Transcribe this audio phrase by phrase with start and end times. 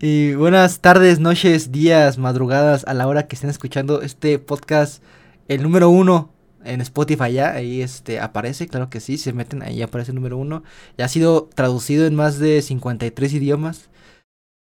[0.00, 5.02] y buenas tardes, noches, días, madrugadas, a la hora que estén escuchando este podcast,
[5.48, 6.32] el número uno
[6.64, 10.36] en Spotify ya, ahí este aparece, claro que sí, se meten, ahí aparece el número
[10.36, 10.62] uno.
[10.96, 13.88] Ya ha sido traducido en más de 53 idiomas,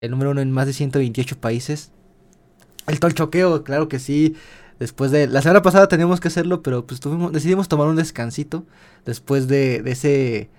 [0.02, 1.92] el número uno en más de 128 países.
[2.88, 4.36] El tolchoqueo, claro que sí.
[4.80, 5.28] Después de.
[5.28, 8.66] La semana pasada teníamos que hacerlo, pero pues tuvimos, decidimos tomar un descansito.
[9.06, 10.50] Después de, de ese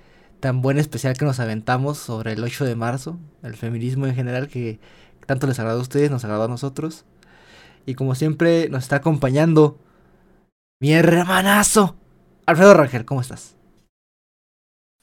[0.40, 3.18] tan buen especial que nos aventamos sobre el 8 de marzo.
[3.42, 4.78] El feminismo en general, que
[5.26, 7.04] tanto les agradó a ustedes, nos agradó a nosotros.
[7.86, 9.78] Y como siempre, nos está acompañando
[10.80, 11.96] mi hermanazo,
[12.46, 13.04] Alfredo Rangel.
[13.04, 13.56] ¿Cómo estás?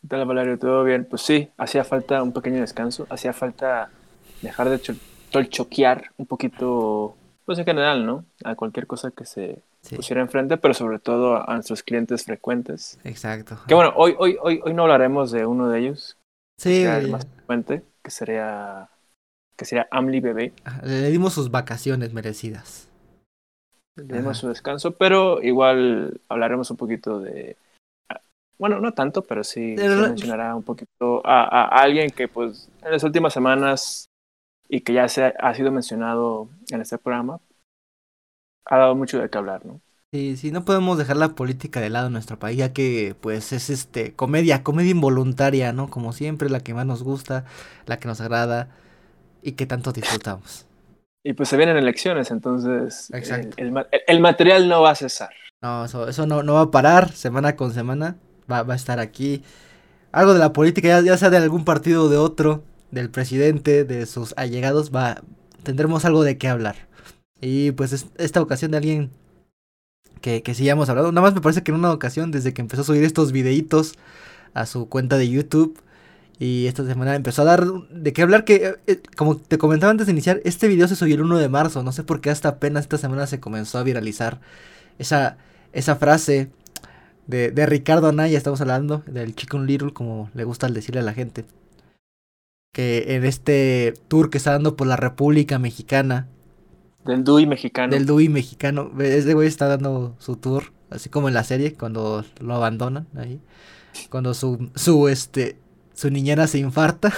[0.01, 0.57] ¿Qué tal, Valerio?
[0.57, 1.05] ¿Todo bien?
[1.05, 3.07] Pues sí, hacía falta un pequeño descanso.
[3.09, 3.89] Hacía falta
[4.41, 4.79] dejar de
[5.31, 8.25] tolchoquear un poquito pues en general, ¿no?
[8.43, 9.61] A cualquier cosa que se
[9.95, 12.99] pusiera enfrente, pero sobre todo a nuestros clientes frecuentes.
[13.03, 13.59] Exacto.
[13.67, 16.17] Que bueno, hoy, hoy, hoy, hoy no hablaremos de uno de ellos.
[16.59, 16.83] Sí.
[16.83, 18.89] Que el más frecuente, que sería,
[19.57, 20.53] que sería Amli Bebé.
[20.83, 22.89] Le dimos sus vacaciones merecidas.
[23.97, 27.55] Le dimos su descanso, pero igual hablaremos un poquito de...
[28.57, 32.91] Bueno, no tanto, pero sí se mencionará un poquito a, a alguien que pues en
[32.91, 34.07] las últimas semanas
[34.67, 37.39] y que ya se ha, sido mencionado en este programa,
[38.65, 39.81] ha dado mucho de qué hablar, ¿no?
[40.11, 43.51] Sí, sí, no podemos dejar la política de lado en nuestro país, ya que pues
[43.51, 45.89] es este comedia, comedia involuntaria, ¿no?
[45.89, 47.43] Como siempre, la que más nos gusta,
[47.85, 48.69] la que nos agrada
[49.41, 50.67] y que tanto disfrutamos.
[51.21, 53.11] Y pues se vienen elecciones, entonces
[53.57, 55.31] el, material no va a cesar.
[55.61, 58.15] No, eso, eso no, no va a parar semana con semana,
[58.49, 59.43] va, va a estar aquí.
[60.11, 63.83] Algo de la política, ya, ya sea de algún partido o de otro, del presidente,
[63.83, 65.23] de sus allegados, va,
[65.63, 66.75] tendremos algo de qué hablar.
[67.41, 69.11] Y pues esta ocasión de alguien
[70.21, 72.53] que, que sí ya hemos hablado, nada más me parece que en una ocasión, desde
[72.53, 73.93] que empezó a subir estos videitos
[74.53, 75.79] a su cuenta de YouTube,
[76.39, 79.91] y esta semana empezó a dar de qué hablar que, eh, eh, como te comentaba
[79.91, 82.29] antes de iniciar, este video se subió el 1 de marzo, no sé por qué
[82.29, 84.41] hasta apenas esta semana se comenzó a viralizar
[84.99, 85.37] esa,
[85.73, 86.51] esa frase
[87.27, 91.13] de, de Ricardo Anaya, estamos hablando, del Chicken Little, como le gusta decirle a la
[91.13, 91.45] gente
[92.75, 96.27] que en este tour que está dando por la República Mexicana.
[97.05, 97.93] Del DUI mexicano.
[97.93, 98.91] Del DUI mexicano.
[98.99, 103.39] Ese güey está dando su tour, así como en la serie, cuando lo abandonan ahí.
[104.09, 105.57] Cuando su, su, este,
[105.93, 107.13] su niñera se infarta.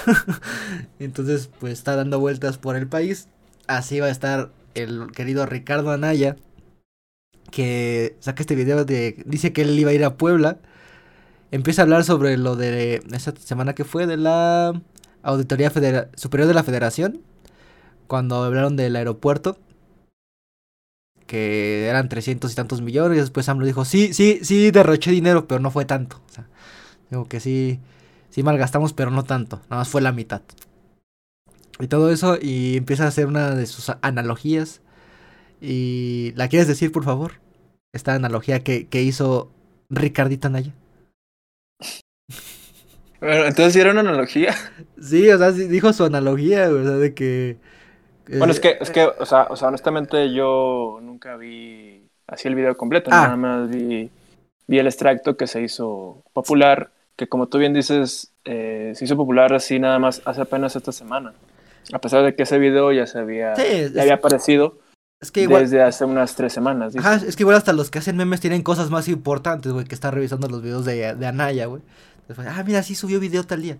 [0.99, 3.29] Entonces, pues está dando vueltas por el país.
[3.67, 6.35] Así va a estar el querido Ricardo Anaya.
[7.49, 9.23] Que saca este video de.
[9.25, 10.59] Dice que él iba a ir a Puebla.
[11.51, 14.81] Empieza a hablar sobre lo de esa semana que fue de la
[15.23, 15.71] Auditoría
[16.15, 17.21] Superior de la Federación,
[18.07, 19.57] cuando hablaron del aeropuerto,
[21.27, 25.47] que eran 300 y tantos millones, y después AMLO dijo, sí, sí, sí, derroché dinero,
[25.47, 26.21] pero no fue tanto.
[26.29, 26.47] O sea,
[27.11, 27.79] digo que sí,
[28.29, 30.41] sí malgastamos, pero no tanto, nada más fue la mitad.
[31.79, 34.81] Y todo eso, y empieza a hacer una de sus analogías.
[35.61, 37.33] ¿Y la quieres decir, por favor?
[37.93, 39.51] Esta analogía que, que hizo
[39.89, 40.73] Ricardito Naya.
[43.19, 44.55] Bueno, entonces era una analogía.
[45.01, 47.57] Sí, o sea, dijo su analogía, o sea, de que.
[48.27, 52.55] Bueno, es que, es que, o sea, o sea, honestamente yo nunca vi así el
[52.55, 53.23] video completo, ah.
[53.23, 54.09] nada más vi,
[54.67, 59.15] vi el extracto que se hizo popular, que como tú bien dices, eh, se hizo
[59.15, 61.33] popular así nada más hace apenas esta semana.
[61.93, 64.79] A pesar de que ese video ya se había, ya había aparecido.
[65.21, 66.95] Es que igual, desde hace unas tres semanas.
[66.95, 69.95] Ajá, es que igual hasta los que hacen memes tienen cosas más importantes, güey, que
[69.95, 71.81] están revisando los videos de, de Anaya, güey
[72.47, 73.77] ah, mira, sí subió video tal día.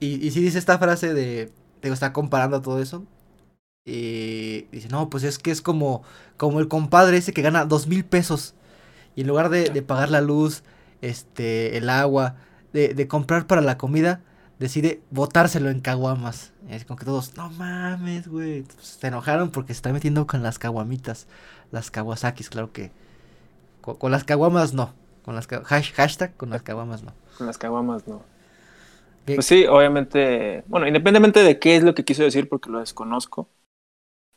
[0.00, 3.04] Y, y sí dice esta frase de, te está comparando todo eso.
[3.86, 6.02] Y dice, no, pues es que es como,
[6.36, 8.54] como el compadre ese que gana dos mil pesos.
[9.14, 10.64] Y en lugar de, de, pagar la luz,
[11.00, 12.34] este, el agua,
[12.72, 14.22] de, de comprar para la comida,
[14.58, 16.52] decide botárselo en caguamas.
[16.68, 18.62] Es como que todos, no mames, güey.
[18.62, 21.28] Pues, se enojaron porque se está metiendo con las caguamitas.
[21.70, 22.90] Las kawasakis, claro que.
[23.80, 24.92] Con, con las caguamas no.
[25.24, 27.12] Con las hashtag con las caguamas no.
[27.38, 28.22] Con las caguamas no.
[29.34, 33.48] Pues sí, obviamente, bueno, independientemente de qué es lo que quiso decir, porque lo desconozco,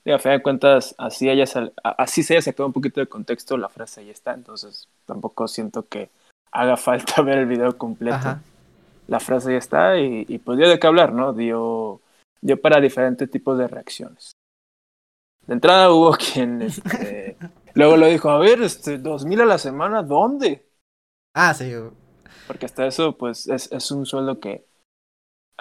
[0.06, 1.46] y a fin de cuentas, así, haya
[1.84, 5.88] así se haya sacado un poquito de contexto, la frase ahí está, entonces tampoco siento
[5.88, 6.10] que
[6.52, 8.40] haga falta ver el video completo.
[9.08, 11.34] La frase ya está y, y, pues dio de qué hablar, ¿no?
[11.34, 12.00] Dio,
[12.42, 14.34] dio para diferentes tipos de reacciones.
[15.48, 17.36] De entrada hubo quien este,
[17.74, 20.68] luego lo dijo, a ver, este, dos mil a la semana, ¿dónde?
[21.34, 21.74] Ah, sí.
[22.46, 24.66] Porque hasta eso, pues, es, es un sueldo que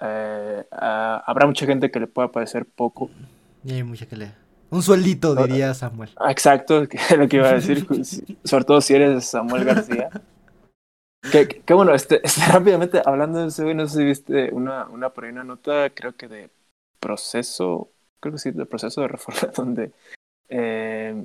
[0.00, 3.10] eh, habrá mucha gente que le pueda parecer poco.
[3.68, 4.32] Y hay mucha que le...
[4.70, 6.08] Un sueldito, diría Samuel.
[6.16, 6.84] Ah, exacto,
[7.18, 7.86] lo que iba a decir,
[8.42, 10.08] sobre todo si eres Samuel García.
[11.66, 15.24] que, bueno, este, este, rápidamente, hablando de eso, no sé si viste una, una por
[15.24, 16.50] ahí una nota, creo que de
[16.98, 19.92] proceso, creo que sí, del proceso de reforma, donde
[20.48, 21.22] eh,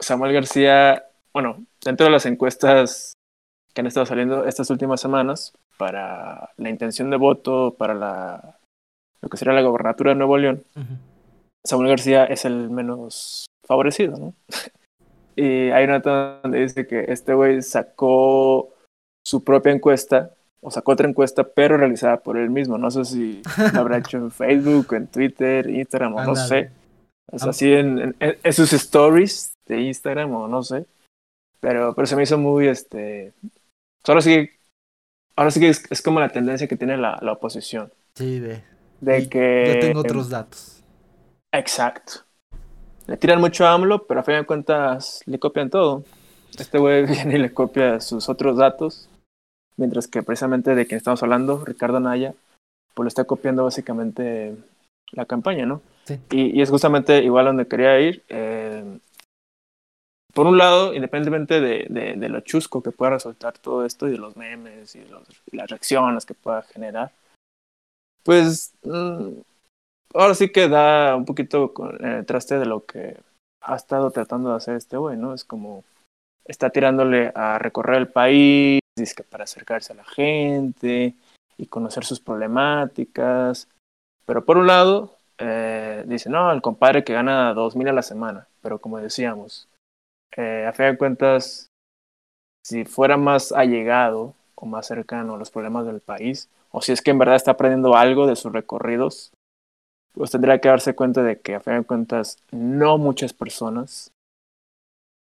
[0.00, 3.14] Samuel García, bueno, dentro de las encuestas
[3.72, 8.58] que han estado saliendo estas últimas semanas para la intención de voto para la,
[9.20, 10.64] lo que sería la gobernatura de Nuevo León,
[11.66, 14.34] Samuel García es el menos favorecido, ¿no?
[15.36, 18.72] y hay una nota donde dice que este güey sacó
[19.26, 20.30] su propia encuesta
[20.60, 22.78] o sacó otra encuesta, pero realizada por él mismo.
[22.78, 23.42] No sé si
[23.72, 26.70] lo habrá hecho en Facebook, en Twitter, Instagram, o no sé.
[27.32, 30.86] Así en, en, sus stories de Instagram, o no sé.
[31.60, 33.32] Pero, pero se me hizo muy, este...
[34.06, 34.48] Ahora sí,
[35.34, 37.92] ahora sí que es, como la tendencia que tiene la, la oposición.
[38.14, 38.62] Sí, de...
[39.00, 39.72] De que...
[39.74, 40.75] Yo tengo otros datos.
[41.52, 42.24] Exacto.
[43.06, 46.04] Le tiran mucho a AMLO, pero a fin de cuentas le copian todo.
[46.58, 49.08] Este güey viene y le copia sus otros datos
[49.76, 52.34] mientras que precisamente de quien estamos hablando, Ricardo Naya,
[52.94, 54.56] pues lo está copiando básicamente
[55.12, 55.82] la campaña, ¿no?
[56.04, 56.18] Sí.
[56.30, 58.24] Y, es justamente igual donde quería ir.
[58.28, 58.98] Eh,
[60.32, 64.18] por un lado, independientemente de, de, lo chusco que pueda resultar todo esto y de
[64.18, 65.04] los memes y,
[65.52, 67.10] las reacciones que pueda generar,
[68.22, 69.28] pues mm,
[70.16, 73.16] ahora sí que da un poquito el traste de lo que
[73.60, 75.34] ha estado tratando de hacer este güey, ¿no?
[75.34, 75.84] Es como
[76.44, 78.80] está tirándole a recorrer el país,
[79.16, 81.14] que para acercarse a la gente
[81.58, 83.68] y conocer sus problemáticas.
[84.24, 88.02] Pero por un lado, eh, dice, no, el compadre que gana dos mil a la
[88.02, 88.46] semana.
[88.62, 89.68] Pero como decíamos,
[90.36, 91.68] eh, a fin de cuentas,
[92.64, 97.02] si fuera más allegado o más cercano a los problemas del país, o si es
[97.02, 99.32] que en verdad está aprendiendo algo de sus recorridos,
[100.16, 104.12] pues tendría que darse cuenta de que a fin de cuentas no muchas personas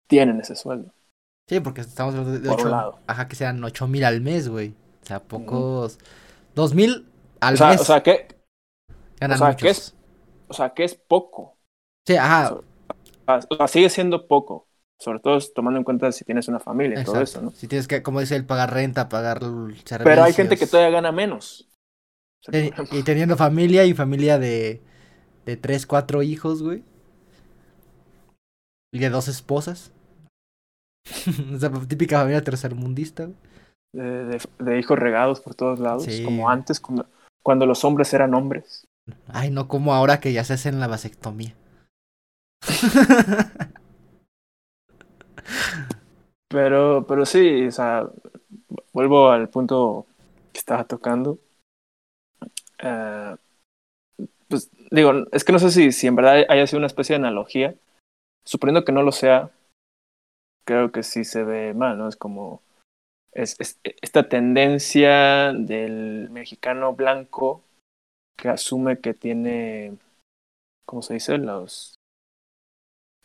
[0.08, 0.94] tienen ese sueldo.
[1.50, 4.76] Sí, porque estamos hablando de, ocho, Ajá, que sean ocho mil al mes, güey.
[5.02, 5.98] O sea, pocos.
[6.54, 7.08] Dos mil
[7.42, 7.82] al mes.
[7.82, 8.28] O sea, que.
[9.20, 9.96] o sea, que es.
[10.48, 11.58] O sea, que es poco.
[12.06, 12.54] Sí, ajá.
[13.26, 14.68] O sea, sigue siendo poco.
[15.00, 17.52] Sobre todo tomando en cuenta si tienes una familia y todo eso, ¿no?
[17.52, 20.02] Si tienes que, como dice él, pagar renta, pagar servicios.
[20.04, 21.68] Pero hay gente que todavía gana menos.
[22.92, 24.82] y teniendo familia y familia de,
[25.46, 26.84] de tres, cuatro hijos, güey.
[28.92, 29.92] Y de dos esposas.
[31.54, 33.30] Esa típica familia tercermundista.
[33.94, 37.06] De, de, hijos regados por todos lados, como antes, cuando,
[37.44, 38.88] cuando los hombres eran hombres.
[39.28, 41.54] Ay, no como ahora que ya se hacen la vasectomía.
[46.48, 48.10] pero, pero sí, o sea,
[48.94, 50.08] vuelvo al punto
[50.52, 51.38] que estaba tocando.
[52.84, 53.36] Eh,
[54.48, 57.26] pues digo, es que no sé si, si en verdad haya sido una especie de
[57.26, 57.76] analogía.
[58.46, 59.52] Suponiendo que no lo sea,
[60.66, 62.10] creo que sí se ve mal, ¿no?
[62.10, 62.62] Es como
[63.34, 63.58] es,
[64.02, 67.64] esta tendencia del mexicano blanco
[68.38, 69.98] que asume que tiene,
[70.86, 71.38] ¿cómo se dice?
[71.38, 71.96] Los,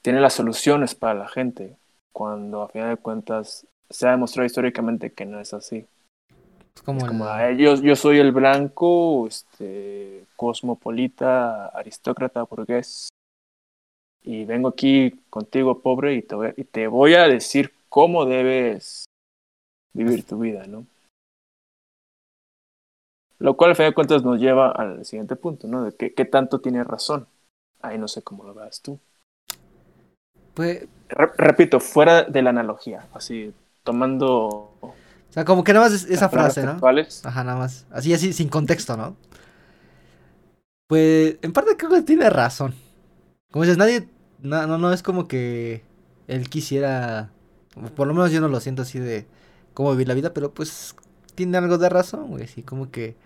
[0.03, 1.77] tiene las soluciones para la gente,
[2.13, 5.87] cuando a final de cuentas se ha demostrado históricamente que no es así.
[6.79, 7.01] Es como,
[7.57, 13.09] yo, yo soy el blanco, este, cosmopolita, aristócrata, burgués,
[14.23, 19.07] y vengo aquí contigo pobre y te, voy, y te voy a decir cómo debes
[19.93, 20.87] vivir tu vida, ¿no?
[23.41, 25.83] Lo cual, al fin de cuentas, nos lleva al siguiente punto, ¿no?
[25.83, 27.27] De qué, qué tanto tiene razón.
[27.83, 29.01] Ahí no sé cómo lo veas tú.
[30.55, 30.87] Pues...
[31.09, 34.71] repito, fuera de la analogía, así, tomando...
[35.39, 36.81] Sea, como que nada más esa frase, ¿no?
[37.25, 37.87] Ajá, nada más.
[37.91, 39.17] Así, así, sin contexto, ¿no?
[40.89, 42.75] Pues, en parte creo que tiene razón.
[43.53, 44.09] Como dices, nadie
[44.41, 45.85] no, no, no es como que
[46.27, 47.31] él quisiera,
[47.95, 49.29] por lo menos yo no lo siento así de
[49.75, 50.97] cómo vivir la vida, pero pues
[51.37, 53.17] tiene algo de razón, güey, así como que,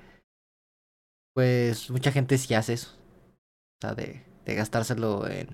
[1.34, 5.48] pues mucha gente sí hace eso, o sea, de, de gastárselo en,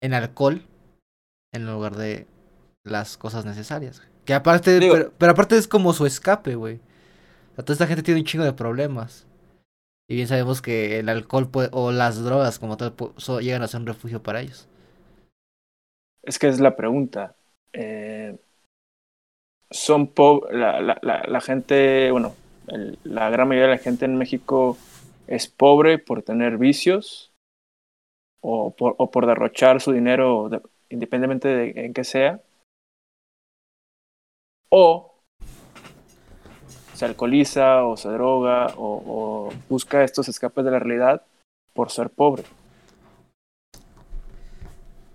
[0.00, 0.62] en alcohol
[1.52, 2.28] en lugar de
[2.84, 4.02] las cosas necesarias.
[4.24, 6.76] Que aparte, pero, pero, aparte es como su escape, güey.
[6.76, 9.26] O sea, toda esta gente tiene un chingo de problemas.
[10.08, 12.94] Y bien sabemos que el alcohol o las drogas como tal
[13.40, 14.68] llegan a ser un refugio para ellos.
[16.22, 17.34] Es que es la pregunta.
[17.72, 18.36] Eh,
[19.70, 20.12] son
[20.50, 22.34] la, la, la, gente, bueno,
[23.04, 24.76] la gran mayoría de la gente en México
[25.26, 27.32] es pobre por tener vicios
[28.40, 30.50] o por, o por derrochar su dinero
[30.90, 32.40] independientemente de en qué sea.
[34.74, 35.12] O
[36.94, 41.22] se alcoholiza o se droga o, busca estos escapes de la realidad
[41.74, 42.44] por ser pobre.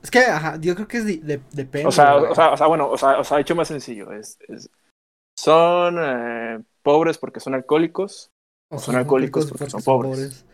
[0.04, 1.06] Es que, ajá, yo creo que es
[1.56, 1.88] depende.
[1.88, 4.12] O sea, o sea, o sea, bueno, o sea, o sea, hecho más sencillo.
[4.12, 4.38] Es,
[5.36, 8.32] son eh, pobres porque son alcohólicos
[8.70, 10.46] o son, alcohólicos porque, son, pobres.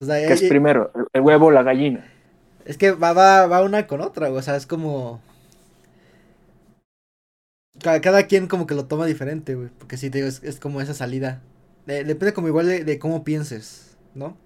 [0.00, 0.90] ¿Qué es primero?
[1.12, 2.10] ¿El huevo o la gallina?
[2.64, 5.20] Es que va, va, va una con otra, o sea, es como...
[7.82, 9.68] Cada, quien como que lo toma diferente, güey.
[9.78, 11.42] Porque sí, te digo, es, como esa salida.
[11.86, 14.36] depende como igual de, cómo pienses, ¿no?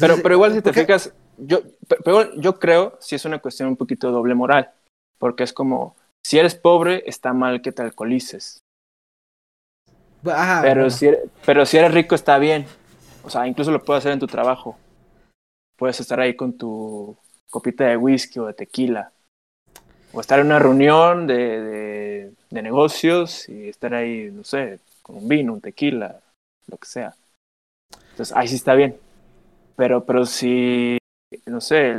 [0.00, 1.60] pero, pero igual si te fijas, yo,
[2.04, 4.72] pero yo creo si es una cuestión un poquito doble moral.
[5.18, 8.62] Porque es como, si eres pobre, está mal que te alcoholices.
[10.22, 12.66] pero, si eres, pero si eres rico, está bien.
[13.22, 14.76] O sea, incluso lo puedes hacer en tu trabajo.
[15.76, 17.16] Puedes estar ahí con tu
[17.50, 19.12] copita de whisky o de tequila.
[20.16, 25.28] O estar en una reunión de, de, negocios y estar ahí, no sé, con un
[25.28, 26.22] vino, un tequila,
[26.68, 27.14] lo que sea.
[28.12, 28.98] Entonces, ahí sí está bien.
[29.76, 30.96] Pero, pero si,
[31.44, 31.90] no sé,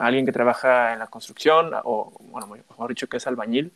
[0.00, 3.72] alguien que trabaja en la construcción, o, bueno, mejor dicho, que es albañil,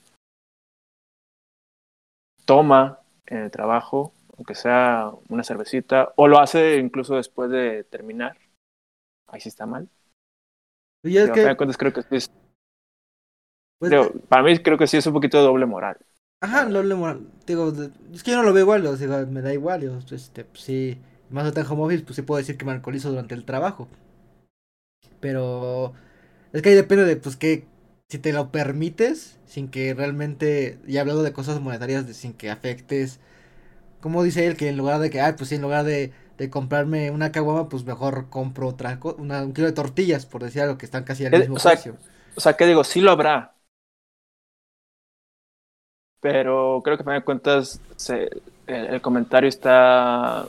[2.44, 8.36] toma en el trabajo, aunque sea una cervecita, o lo hace incluso después de terminar,
[9.28, 9.88] ahí sí está mal.
[11.04, 11.56] Y es que...
[11.78, 12.30] creo que es
[13.80, 13.92] pues,
[14.28, 15.96] para mí creo que sí es un poquito de doble moral.
[16.40, 17.26] Ajá, doble moral.
[17.46, 17.72] Digo,
[18.14, 19.82] es que yo no lo veo igual, o sea, me da igual.
[19.82, 20.98] Yo, este, pues, sí,
[21.30, 23.88] más o en home pues sí puedo decir que me alcoholizo durante el trabajo.
[25.20, 25.92] Pero
[26.52, 27.66] es que ahí depende de, pues, que
[28.08, 32.50] si te lo permites, sin que realmente, y hablando de cosas monetarias, de, sin que
[32.50, 33.20] afectes,
[34.00, 36.50] como dice él, que en lugar de que, ah, pues sí, en lugar de, de
[36.50, 40.78] comprarme una caguama, pues mejor compro otra cosa, un kilo de tortillas, por decir algo,
[40.78, 41.96] que están casi al mismo precio.
[42.34, 43.54] O sea, que digo, sí lo habrá,
[46.20, 47.80] pero creo que a fin de cuentas
[48.66, 50.46] el, comentario está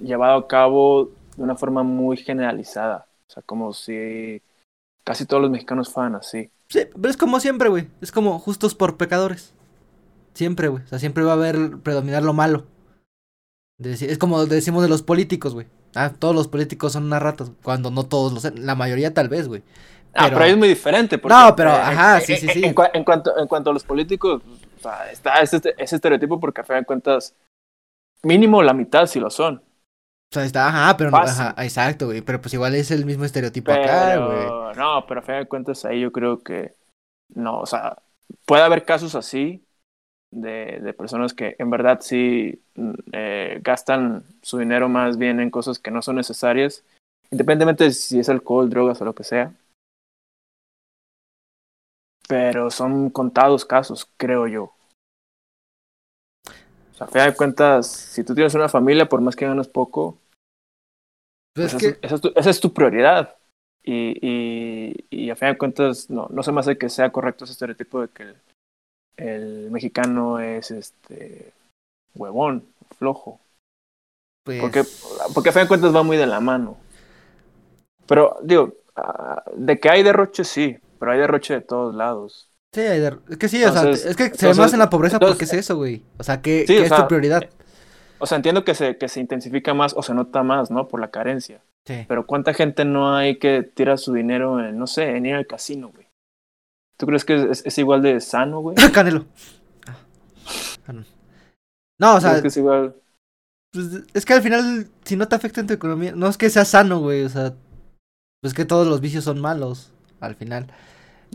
[0.00, 3.06] llevado a cabo de una forma muy generalizada.
[3.28, 4.42] O sea, como si
[5.04, 6.50] casi todos los mexicanos fueran así.
[6.68, 7.88] Sí, pero es como siempre, güey.
[8.00, 9.54] Es como justos por pecadores.
[10.34, 10.82] Siempre, güey.
[10.82, 12.66] O sea, siempre va a haber predominar lo malo.
[13.78, 15.66] Es como decimos de los políticos, güey.
[15.94, 17.52] Ah, todos los políticos son unas ratas.
[17.62, 18.66] Cuando no todos lo son.
[18.66, 19.62] La mayoría tal vez, güey.
[20.14, 21.20] Ah, pero, ahí es muy diferente.
[21.22, 22.62] no, pero, ajá, sí, sí, sí.
[22.64, 24.42] En, cuanto, en cuanto a los políticos,
[24.78, 27.34] o sea, está ese, ese estereotipo porque a fin de cuentas,
[28.22, 29.56] mínimo la mitad sí lo son.
[29.56, 32.22] O sea, está, ajá, pero no, ajá, exacto, güey.
[32.22, 34.76] Pero pues igual es el mismo estereotipo acá, güey.
[34.76, 36.74] No, pero a fin de cuentas ahí yo creo que
[37.34, 37.96] no, o sea,
[38.46, 39.64] puede haber casos así
[40.30, 42.62] de, de personas que en verdad sí
[43.12, 46.84] eh, gastan su dinero más bien en cosas que no son necesarias,
[47.30, 49.52] independientemente de si es alcohol, drogas o lo que sea
[52.34, 54.72] pero son contados casos, creo yo.
[56.44, 59.68] O sea, a fin de cuentas, si tú tienes una familia, por más que ganes
[59.68, 60.18] poco,
[61.54, 63.36] pues esa, es tu, prioridad.
[63.84, 67.44] Y, y, y, a fin de cuentas, no, no se me hace que sea correcto
[67.44, 68.34] ese estereotipo de que
[69.16, 71.52] el, mexicano es este
[72.16, 72.66] huevón,
[72.98, 73.38] flojo.
[74.44, 74.60] Pues...
[74.60, 74.82] Porque,
[75.32, 76.78] porque a fin de cuentas va muy de la mano.
[78.08, 82.50] Pero, digo, ah, de que hay derroche, sí pero hay derroche de todos lados.
[82.72, 83.24] Sí, hay derroche.
[83.28, 85.52] Es que sí, o sea, es que se ve más en la pobreza porque es
[85.52, 86.02] eso, güey.
[86.16, 87.42] O sea, ¿qué, es tu prioridad?
[88.18, 90.88] O sea, entiendo que se, que se intensifica más o se nota más, ¿no?
[90.88, 91.60] Por la carencia.
[91.84, 92.06] Sí.
[92.08, 95.46] Pero ¿cuánta gente no hay que tira su dinero en, no sé, en ir al
[95.46, 96.08] casino, güey?
[96.96, 98.74] ¿Tú crees que es, igual de sano, güey?
[98.94, 99.26] Canelo.
[101.98, 102.36] No, o sea.
[102.36, 102.96] Es que es igual.
[103.74, 106.48] Pues, es que al final, si no te afecta en tu economía, no es que
[106.48, 107.24] sea sano, güey.
[107.24, 107.52] O sea,
[108.40, 110.68] pues que todos los vicios son malos, al final.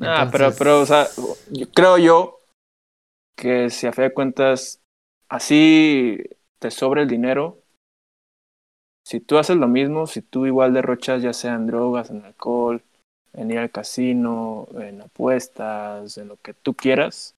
[0.01, 1.07] Ah, pero, pero, o sea,
[1.73, 2.39] creo yo
[3.35, 4.81] que si a fe de cuentas
[5.29, 6.17] así
[6.59, 7.61] te sobra el dinero,
[9.05, 12.81] si tú haces lo mismo, si tú igual derrochas ya sea en drogas, en alcohol,
[13.33, 17.35] en ir al casino, en apuestas, en lo que tú quieras,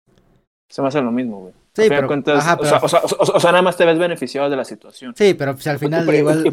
[0.70, 1.53] se va a hacer lo mismo, güey.
[1.74, 5.13] Sí, pero, cuentas, o, sea, o, sea, nada más te ves beneficiado de la situación.
[5.15, 6.44] Sí, pero si al final igual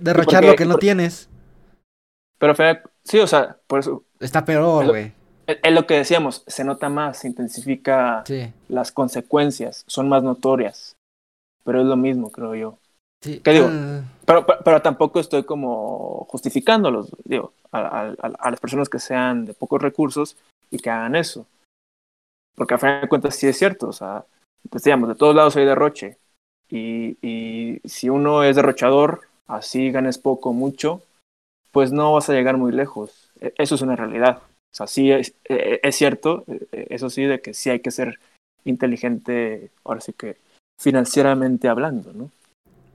[0.00, 1.30] derrochar lo que no tienes.
[2.38, 2.54] Pero
[3.02, 4.04] sí, o sea, por eso.
[4.20, 5.12] Está peor, güey.
[5.46, 8.24] Es lo que decíamos, se nota más, se intensifica
[8.68, 10.96] las consecuencias, son más notorias.
[11.64, 12.78] Pero es lo mismo, creo yo.
[13.22, 13.40] Sí.
[13.40, 13.68] ¿Qué digo?
[14.24, 19.80] Pero, pero, tampoco estoy como justificándolos, digo, a, a, las personas que sean de pocos
[19.80, 20.36] recursos
[20.70, 21.46] y que hagan eso.
[22.54, 24.24] Porque a fin de cuentas sí es cierto, o sea,
[24.70, 26.18] decíamos, de todos lados hay derroche.
[26.68, 31.02] Y, y si uno es derrochador, así ganes poco, mucho,
[31.70, 33.30] pues no vas a llegar muy lejos.
[33.40, 34.42] E, eso es una realidad.
[34.76, 37.90] O sea, sí es, eh, es cierto, eh, eso sí, de que sí hay que
[37.90, 38.20] ser
[38.66, 40.36] inteligente, ahora sí que
[40.78, 42.30] financieramente hablando, ¿no?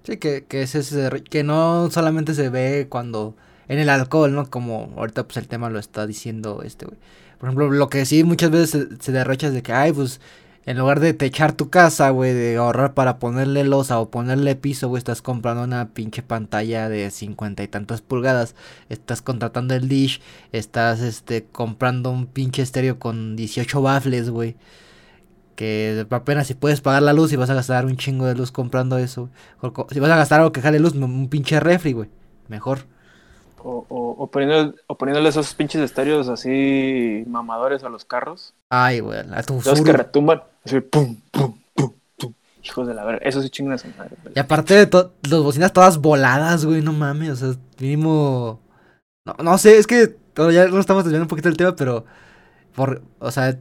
[0.04, 3.36] Sí, que, que, es ese, que no solamente se ve cuando
[3.68, 4.48] en el alcohol, ¿no?
[4.48, 7.00] Como ahorita pues el tema lo está diciendo este güey.
[7.40, 10.22] Por ejemplo, lo que sí muchas veces se, derrocha es de que, ay, pues
[10.66, 14.90] en lugar de techar tu casa, güey, de ahorrar para ponerle losa o ponerle piso,
[14.90, 18.56] güey, estás comprando una pinche pantalla de cincuenta y tantas pulgadas,
[18.90, 24.56] estás contratando el dish, estás, este, comprando un pinche estéreo con 18 baffles, güey.
[25.56, 28.52] Que apenas si puedes pagar la luz y vas a gastar un chingo de luz
[28.52, 29.30] comprando eso.
[29.92, 32.10] Si vas a gastar algo que jale luz, un pinche refri, güey.
[32.48, 32.88] Mejor.
[33.64, 33.86] O,
[34.18, 38.54] o, poniendo, o poniéndole esos pinches estéreos así mamadores a los carros.
[38.70, 40.42] Ay, güey, a tu Los que retumban.
[40.66, 42.34] Así, pum, pum, pum, pum.
[42.64, 43.22] Hijos de la verga.
[43.24, 44.16] Eso sí chingas madre.
[44.36, 47.30] Y aparte de todo, las bocinas todas voladas, güey, no mames.
[47.30, 48.60] O sea, mínimo.
[49.26, 52.06] No, no sé, es que ya no estamos desviando un poquito el tema, pero.
[52.74, 53.60] Por, o sea,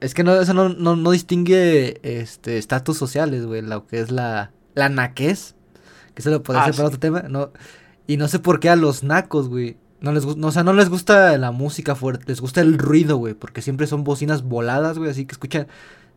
[0.00, 3.62] es que no, eso no, no, no distingue este estatus sociales, güey.
[3.62, 5.54] Lo que es la, la naquez.
[6.14, 7.22] Que eso lo ser ah, para otro tema.
[7.22, 7.52] No,
[8.08, 9.76] y no sé por qué a los nacos, güey.
[10.00, 13.18] No les gusta, o sea, no les gusta la música fuerte, les gusta el ruido,
[13.18, 15.68] güey, porque siempre son bocinas voladas, güey, así que escuchan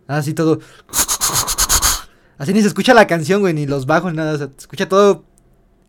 [0.07, 0.59] así todo.
[2.37, 4.57] Así ni se escucha la canción, güey, ni los bajos, ni nada, o sea, se
[4.57, 5.25] escucha todo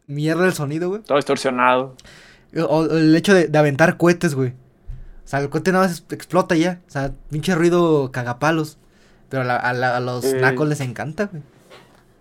[0.06, 1.02] mierda el sonido, güey.
[1.02, 1.96] Todo distorsionado.
[2.68, 4.50] O, el hecho de, aventar cohetes, güey.
[4.50, 8.76] O sea, el cohete nada más explota ya, o sea, pinche ruido cagapalos.
[9.28, 11.42] Pero a, los nacos les encanta, güey.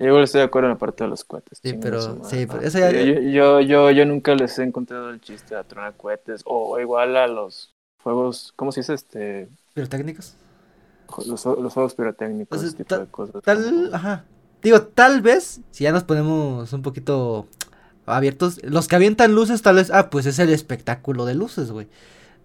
[0.02, 1.60] Yo igual estoy de acuerdo en la parte de los cohetes.
[1.62, 2.92] Sí, pero, sí, pero eso ya...
[2.92, 6.42] yo, yo, yo, nunca les he encontrado el chiste a tronar cohetes.
[6.46, 8.96] O igual a los fuegos, ¿cómo se dice?
[8.96, 9.48] Este...
[9.76, 10.34] ¿Pirotécnicos?
[11.28, 13.44] Los, los fuegos pirotécnicos, ese tipo de cosas.
[13.44, 14.26] Tal, ajá.
[14.64, 17.46] Digo, tal vez, si ya nos ponemos un poquito
[18.08, 21.88] abiertos, los que avientan luces, tal vez, ah, pues es el espectáculo de luces, güey.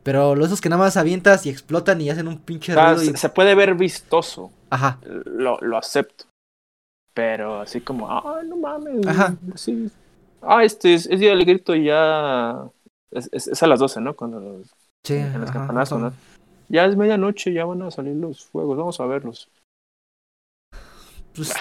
[0.02, 2.98] Pero los esos que nada más avientas y explotan y hacen un pinche ruido.
[2.98, 4.50] Se, se puede ver vistoso.
[4.68, 4.98] Ajá.
[5.24, 6.26] Lo, lo acepto.
[7.16, 9.06] Pero así como, ay, no mames.
[9.06, 9.34] Ajá.
[9.54, 9.90] Sí.
[10.42, 12.68] Ah, este es, día del grito y ya.
[13.10, 14.14] Es, es, a las 12, ¿no?
[14.14, 14.66] Cuando los.
[15.02, 16.12] Sí, en las campanas, ¿no?
[16.68, 19.48] Ya es medianoche, ya van a salir los fuegos, vamos a verlos.
[21.34, 21.54] Pues,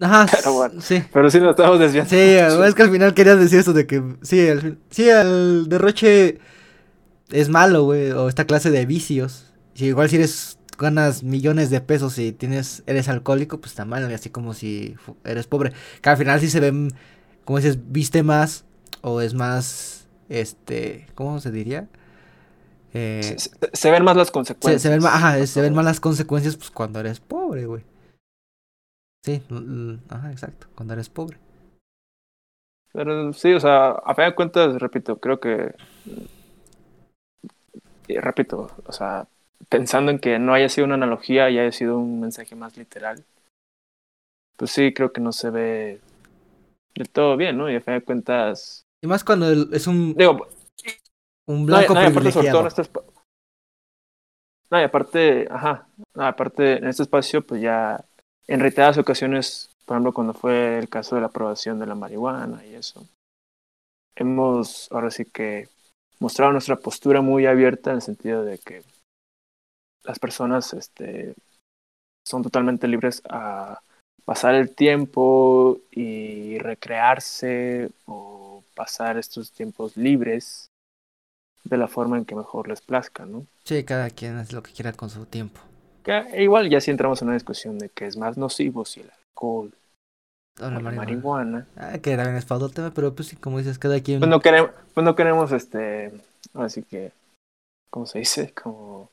[0.00, 1.04] ajá, pero bueno, sí.
[1.12, 2.08] Pero sí nos estamos desviando.
[2.08, 6.38] Sí, es que al final querías decir eso de que, sí, el, sí, el derroche
[7.30, 9.52] es malo, güey, o esta clase de vicios.
[9.74, 14.04] Si igual si eres ganas millones de pesos y tienes eres alcohólico, pues está mal,
[14.12, 15.72] así como si eres pobre.
[16.02, 16.90] Que al final sí se ven,
[17.44, 18.64] como dices, viste más
[19.02, 21.88] o es más, este, ¿cómo se diría?
[22.94, 23.36] Eh,
[23.72, 24.82] se, ven más las consecuencias.
[24.82, 27.84] Se, ven, ajá, se ven más las consecuencias pues cuando eres pobre, güey.
[29.24, 29.42] Sí,
[30.08, 31.38] ajá, exacto, cuando eres pobre.
[32.92, 35.74] Pero sí, o sea, a fin de cuentas, repito, creo que
[38.08, 39.26] repito, o sea,
[39.68, 43.24] pensando en que no haya sido una analogía y haya sido un mensaje más literal,
[44.56, 46.00] pues sí, creo que no se ve
[46.94, 47.70] del todo bien, ¿no?
[47.70, 48.84] Y a fin de cuentas...
[49.02, 50.14] Y más cuando es un...
[50.14, 50.48] Digo,
[51.46, 52.60] un blanco no, privilegiado.
[52.60, 52.90] Aparte,
[54.70, 58.04] no, y aparte, ajá, aparte en este espacio, pues ya
[58.48, 62.64] en reiteradas ocasiones, por ejemplo, cuando fue el caso de la aprobación de la marihuana
[62.64, 63.06] y eso,
[64.16, 65.68] hemos ahora sí que
[66.18, 68.82] mostrado nuestra postura muy abierta en el sentido de que
[70.06, 71.34] las personas este,
[72.24, 73.80] son totalmente libres a
[74.24, 80.68] pasar el tiempo y recrearse o pasar estos tiempos libres
[81.64, 83.46] de la forma en que mejor les plazca, ¿no?
[83.64, 85.60] Sí, cada quien hace lo que quiera con su tiempo.
[86.04, 89.10] Que, igual ya si entramos en una discusión de que es más nocivo si el
[89.10, 89.72] alcohol
[90.60, 91.66] o la marihuana.
[91.76, 94.20] Ah, que también es para otro tema, pero pues como dices, cada quien...
[94.20, 96.12] Pues no queremos, pues no queremos este,
[96.54, 97.12] así que,
[97.90, 98.52] ¿cómo se dice?
[98.52, 99.10] Como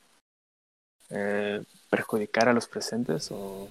[1.13, 3.69] eh, perjudicar a los presentes o...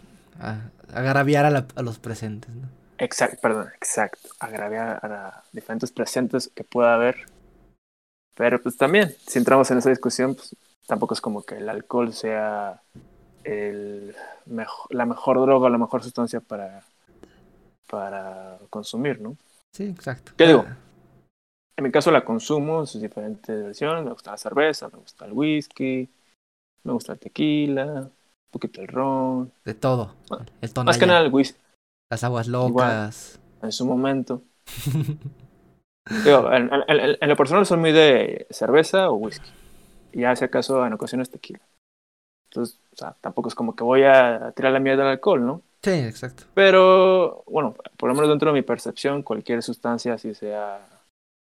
[0.92, 2.68] agraviar a, a, los presentes, ¿no?
[2.98, 4.28] Exacto, perdón, exacto.
[4.38, 7.26] Agraviar a diferentes presentes que pueda haber.
[8.36, 10.54] Pero pues también, si entramos en esa discusión, pues
[10.86, 12.80] tampoco es como que el alcohol sea
[13.44, 14.14] el
[14.90, 16.82] la mejor droga, la mejor sustancia para,
[17.90, 19.36] para consumir, ¿no?
[19.72, 20.32] Sí, exacto.
[20.36, 20.64] ¿Qué digo?
[21.76, 24.04] En mi caso la consumo en sus diferentes versiones.
[24.04, 26.08] Me gusta la cerveza, me gusta el whisky,
[26.84, 28.12] me gusta el tequila, un
[28.50, 29.52] poquito el ron.
[29.64, 30.14] De todo.
[30.60, 31.58] el más que nada el whisky.
[32.10, 33.40] Las aguas locas.
[33.62, 34.42] en su momento.
[36.24, 39.48] Digo, en, en, lo personal soy muy de cerveza o whisky.
[40.12, 41.60] Y ya si acaso en ocasiones tequila.
[42.50, 45.62] Entonces, o sea, tampoco es como que voy a tirar la mierda del alcohol, ¿no?
[45.82, 46.44] Sí, exacto.
[46.54, 50.86] Pero, bueno, por lo menos dentro de mi percepción, cualquier sustancia, si sea,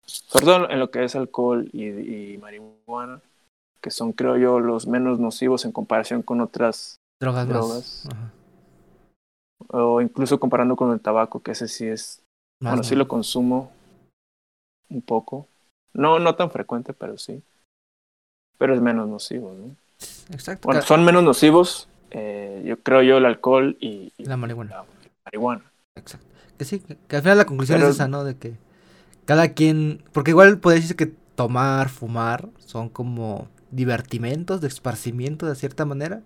[0.04, 3.20] sobre todo en lo que es alcohol y marihuana,
[3.80, 7.48] que son, creo yo, los menos nocivos en comparación con otras drogas.
[7.48, 8.08] drogas.
[9.68, 12.22] O incluso comparando con el tabaco, que ese sí es,
[12.60, 13.72] bueno, sí lo consumo
[14.88, 15.46] un poco.
[15.92, 17.42] No, no tan frecuente, pero sí.
[18.58, 19.74] Pero es menos nocivo, ¿no?
[20.30, 20.66] Exacto.
[20.66, 24.70] Bueno, son menos nocivos eh, yo creo yo, el alcohol y, la marihuana.
[24.70, 24.84] La
[25.26, 25.64] marihuana.
[25.96, 26.26] Exacto.
[26.56, 28.24] Que sí, que, al final la conclusión es esa, ¿no?
[28.24, 28.54] De que
[29.24, 35.54] cada quien, porque igual puede decirse que tomar, fumar, son como divertimentos de esparcimiento de
[35.54, 36.22] cierta manera.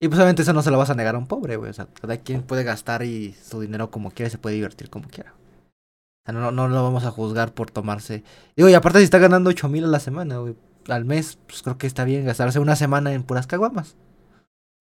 [0.00, 1.70] Y pues obviamente eso no se lo vas a negar a un pobre, güey.
[1.70, 4.90] O sea, cada quien puede gastar y su dinero como quiera y se puede divertir
[4.90, 5.32] como quiera.
[5.32, 8.24] O sea, no, no lo vamos a juzgar por tomarse.
[8.56, 10.56] Digo, y aparte si está ganando ocho mil a la semana, güey.
[10.88, 13.96] Al mes, pues creo que está bien gastarse una semana en puras caguamas.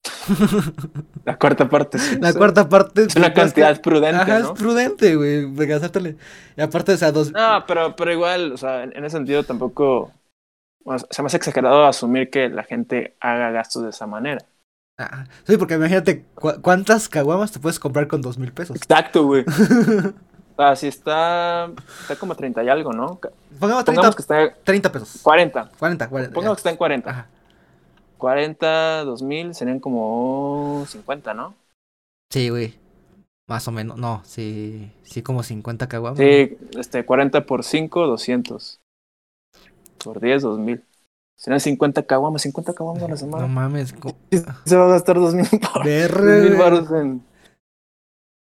[1.25, 1.99] La cuarta parte.
[2.19, 3.03] la cuarta parte.
[3.03, 4.21] Es una cantidad prudente.
[4.21, 5.47] Ajá, es prudente, güey.
[6.57, 7.31] Y aparte, o sea, dos.
[7.31, 10.11] No, pero, pero igual, o sea, en, ese sentido tampoco.
[11.09, 14.45] Se me hace exagerado asumir que la gente haga gastos de esa manera.
[14.97, 16.25] Ah, sí, porque imagínate
[16.61, 18.75] cuántas caguamas te puedes comprar con dos mil pesos.
[18.75, 19.45] Exacto, güey.
[20.75, 21.71] si está.
[22.01, 23.19] Está como 30 y algo, ¿no?
[23.59, 25.21] Pongamos 30, que está 30 pesos.
[25.23, 25.71] 40.
[25.77, 26.33] 40, 40.
[26.33, 27.09] Pongamos que está en 40.
[27.09, 27.27] Ajá.
[28.17, 31.55] 40, 2000 serían como 50, ¿no?
[32.29, 32.75] Sí, güey.
[33.47, 33.97] Más o menos.
[33.97, 36.19] No, sí, sí como 50 caguamas.
[36.19, 38.80] Sí, este, 40 por 5, 200.
[40.03, 40.83] Por 10, 2000.
[41.35, 43.47] Serían 50 caguamas, 50 caguamas a la semana.
[43.47, 43.95] No mames.
[44.65, 47.23] Se va a gastar 2000 baros en...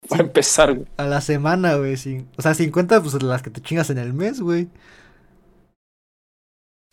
[0.10, 0.88] Para empezar, güey.
[0.98, 1.94] A la semana, güey.
[2.38, 4.68] O sea, 50, pues las que te chingas en el mes, güey.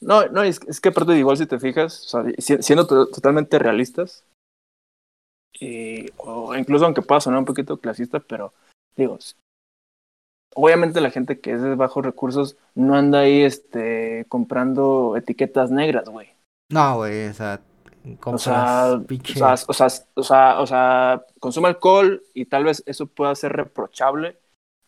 [0.00, 4.24] No, no, es, es que aparte igual si te fijas, o sea, siendo totalmente realistas,
[5.58, 8.52] y, o incluso aunque pueda sonar un poquito clasista, pero
[8.94, 9.18] digo,
[10.56, 16.08] obviamente la gente que es de bajos recursos no anda ahí este comprando etiquetas negras,
[16.08, 16.28] güey.
[16.70, 17.60] No, güey, o sea,
[18.24, 23.34] o sea, o, sea, o, sea, o sea, consume alcohol y tal vez eso pueda
[23.34, 24.38] ser reprochable,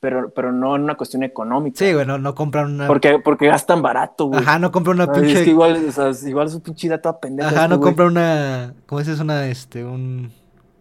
[0.00, 1.78] pero, pero no en una cuestión económica.
[1.78, 2.86] Sí, güey, no, no compran una.
[2.86, 4.40] Porque, porque gastan barato, güey.
[4.40, 5.34] Ajá, no compran una pinche.
[5.34, 7.50] Es que igual, o sea, igual es un pinche toda pendeja.
[7.50, 8.74] Ajá, no este compran una.
[8.86, 10.32] ¿Cómo es una, este, un.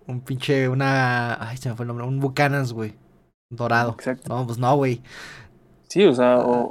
[0.08, 1.34] Un pinche, una.
[1.46, 2.06] Ay, se me fue el nombre.
[2.06, 2.96] Un Bucanas, güey.
[3.50, 3.92] Dorado.
[3.92, 4.34] Exacto.
[4.34, 5.02] No, pues no, güey.
[5.88, 6.70] Sí, o sea, o,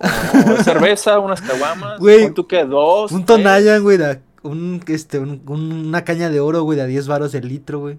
[0.62, 1.98] cerveza, unas caguamas.
[1.98, 2.32] Güey.
[2.32, 2.64] ¿Tú qué?
[2.64, 3.12] ¿Dos?
[3.12, 3.98] Un Tonayan, güey.
[4.42, 7.98] Un, este, un, una caña de oro, güey, de a 10 baros el litro, güey.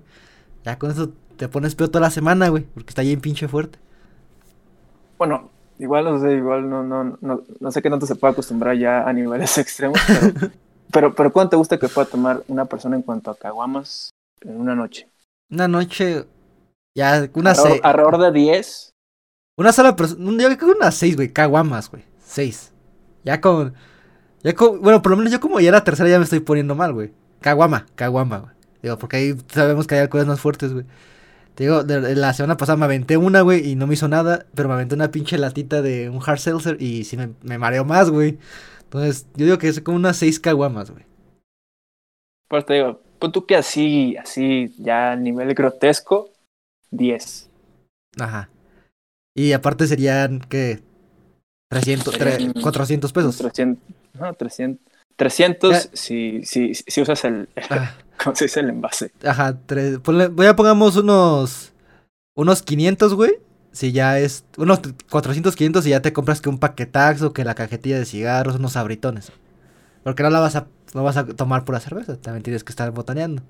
[0.63, 2.63] Ya con eso te pones peor toda la semana, güey.
[2.63, 3.80] Porque está en pinche fuerte.
[5.18, 8.78] Bueno, igual no sé, igual no, no, no, no sé qué tanto se puede acostumbrar
[8.78, 10.00] ya a niveles extremos,
[10.92, 14.12] pero, pero, ¿cuánto te gusta que pueda tomar una persona en cuanto a caguamas
[14.42, 15.10] en una noche?
[15.50, 16.26] Una noche,
[16.98, 17.80] ya, una seis.
[17.84, 18.96] Alrededor de 10.
[19.56, 22.74] Una sola persona, yo creo que unas seis, güey, caguamas, güey, seis.
[23.24, 23.76] Ya con,
[24.42, 26.74] ya con, bueno, por lo menos yo como ya la tercera ya me estoy poniendo
[26.74, 27.12] mal, güey.
[27.40, 28.52] Caguama, caguama, güey.
[28.82, 30.86] Digo, porque ahí sabemos que hay alcoholes más fuertes, güey.
[31.54, 34.68] Te digo, la semana pasada me aventé una, güey, y no me hizo nada, pero
[34.68, 38.10] me aventé una pinche latita de un hard seltzer y sí me, me mareó más,
[38.10, 38.40] güey.
[38.86, 41.06] Entonces, yo digo que es como unas 6 caguamas, güey.
[42.48, 46.32] Pues te digo, pon tú que así, así, ya a nivel grotesco,
[46.91, 47.50] 10.
[48.19, 48.50] Ajá.
[49.36, 50.82] Y aparte serían, ¿qué?
[51.69, 52.17] 300,
[52.62, 53.38] 400 pesos.
[53.38, 53.84] 300,
[54.19, 54.88] no, 300.
[55.17, 57.95] 300 si, si, si usas el, ah.
[58.23, 59.12] ¿Cómo se dice el envase?
[59.23, 61.73] Ajá, tres, voy a pongamos unos,
[62.36, 63.39] unos 500, güey.
[63.71, 67.54] Si ya es, unos 400, 500 y ya te compras que un paquetazo, que la
[67.54, 69.32] cajetilla de cigarros, unos abritones.
[70.04, 72.89] Porque no la vas a, no vas a tomar pura cerveza, también tienes que estar
[72.91, 73.43] botaneando.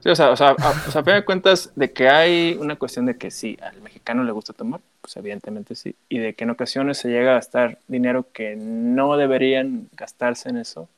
[0.00, 3.06] Sí, o sea, o sea, a, o sea, me cuentas de que hay una cuestión
[3.06, 6.50] de que sí, al mexicano le gusta tomar, pues evidentemente sí, y de que en
[6.50, 10.88] ocasiones se llega a gastar dinero que no deberían gastarse en eso,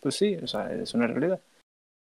[0.00, 1.40] pues sí, o sea, es una realidad.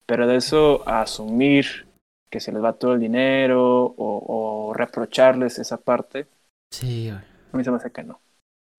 [0.07, 1.87] Pero de eso a asumir
[2.29, 6.27] que se les va todo el dinero o, reprocharles esa parte.
[6.73, 7.23] Sí, güey.
[7.53, 8.19] A mí se me hace que no.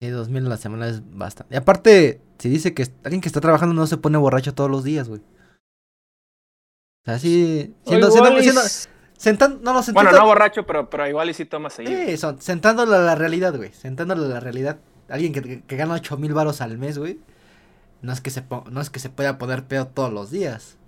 [0.02, 1.54] Sí, dos mil a la semana es bastante.
[1.54, 4.82] Y aparte, si dice que alguien que está trabajando no se pone borracho todos los
[4.82, 5.20] días, güey.
[7.04, 7.74] O sea, sí.
[7.84, 8.60] Siendo, siendo, siendo,
[9.18, 12.00] sentando, no, no, sentando, bueno, no borracho, pero, pero igual y sí toma seguido.
[12.06, 13.72] Sí, son, sentándolo a la realidad, güey.
[13.74, 14.78] Sentándolo a la realidad.
[15.10, 17.18] Alguien que, que, gana ocho mil baros al mes, güey.
[18.00, 20.78] No es que se no es que se pueda poner pedo todos los días.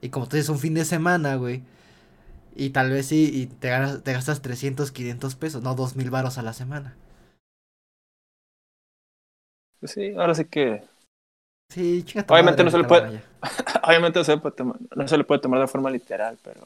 [0.00, 1.62] Y como tú dices, un fin de semana, güey.
[2.54, 6.38] Y tal vez sí, y te, ganas, te gastas 300, 500 pesos, no 2000 varos
[6.38, 6.96] a la semana.
[9.80, 10.82] Pues sí, ahora sí que.
[11.70, 13.22] Sí, Obviamente no se le puede.
[13.82, 16.62] obviamente no se, le puede tomar, no se le puede tomar de forma literal, pero.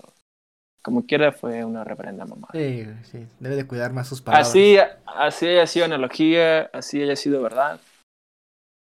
[0.85, 2.49] Como quiera fue una reverenda mamá.
[2.53, 4.49] Sí, sí, debe de cuidar más sus palabras.
[4.49, 7.81] Así, así haya sido analogía, así haya sido verdad.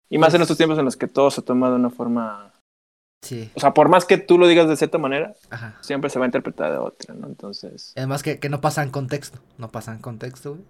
[0.08, 2.52] Y más en estos tiempos en los que todo se toma de una forma
[3.54, 5.34] o sea, por más que tú lo digas de cierta manera,
[5.80, 7.26] siempre se va a interpretar de otra, ¿no?
[7.26, 7.92] Entonces.
[7.96, 9.38] Además que, que no pasa en contexto.
[9.58, 10.64] No pasa en contexto, güey.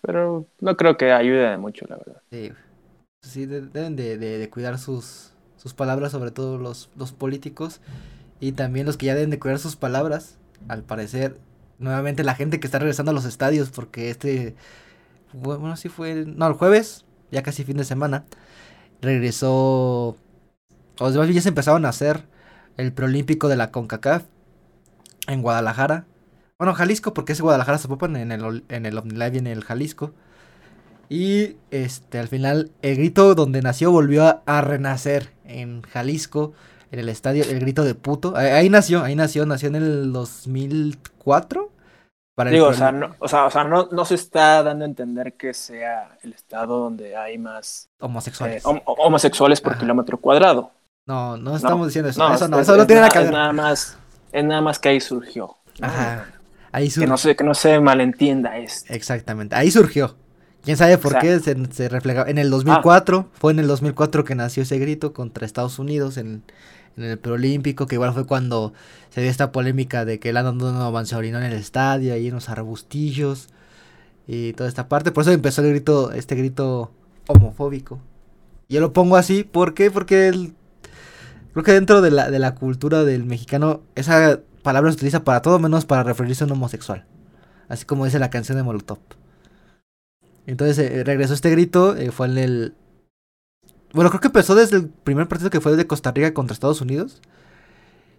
[0.00, 2.22] Pero no creo que ayude de mucho, la verdad.
[2.30, 2.52] Sí,
[3.22, 5.32] Sí, deben de, de, cuidar sus,
[5.76, 7.80] palabras, sobre todo los, políticos.
[8.40, 10.38] y también los que ya deben de cuidar sus palabras.
[10.68, 11.38] Al parecer,
[11.78, 14.54] nuevamente la gente que está regresando a los estadios, porque este,
[15.32, 18.24] bueno, sí fue, no, el jueves, ya casi fin de semana,
[19.02, 20.16] regresó,
[20.98, 22.24] los demás ya se empezaron a hacer
[22.76, 24.24] el preolímpico de la CONCACAF
[25.26, 26.06] en Guadalajara.
[26.58, 30.14] Bueno, Jalisco, porque es Guadalajara, se en el, en el y en el Jalisco.
[31.08, 36.52] Y este, al final, el grito donde nació volvió a, renacer en Jalisco,
[36.90, 38.36] en el estadio, el grito de puto.
[38.36, 41.70] Ahí, nació, ahí nació, nació en el 2004.
[42.34, 44.88] Para Digo, o sea, no, o sea, o sea no, no, se está dando a
[44.88, 50.70] entender que sea el estado donde hay más homosexuales, eh, homosexuales por kilómetro cuadrado.
[51.06, 52.34] No, no estamos diciendo eso.
[52.34, 53.28] eso no, eso no tiene nada que ver.
[53.28, 53.96] Es nada más,
[54.32, 55.56] es nada más que ahí surgió.
[55.80, 56.26] Ajá.
[56.72, 57.06] Ahí surgió.
[57.06, 58.92] Que no se, que no se malentienda esto.
[58.92, 59.54] Exactamente.
[59.56, 60.16] Ahí surgió.
[60.66, 62.24] ¿Quién sabe por qué se, se refleja?
[62.26, 63.36] En el 2004, ah.
[63.38, 66.42] fue en el 2004 que nació ese grito contra Estados Unidos en,
[66.96, 68.72] en el preolímpico, que igual fue cuando
[69.10, 72.34] se dio esta polémica de que el Landon se orinó en el estadio, ahí en
[72.34, 73.46] los arbustillos
[74.26, 75.12] y toda esta parte.
[75.12, 76.90] Por eso empezó el grito, este grito
[77.28, 78.00] homofóbico.
[78.68, 79.92] Yo lo pongo así, ¿por qué?
[79.92, 80.52] Porque el,
[81.52, 85.42] creo que dentro de la, de la cultura del mexicano, esa palabra se utiliza para
[85.42, 87.04] todo menos para referirse a un homosexual.
[87.68, 88.98] Así como dice la canción de Molotov.
[90.46, 92.74] Entonces eh, regresó este grito, eh, fue en el...
[93.92, 96.80] Bueno, creo que empezó desde el primer partido que fue de Costa Rica contra Estados
[96.80, 97.20] Unidos.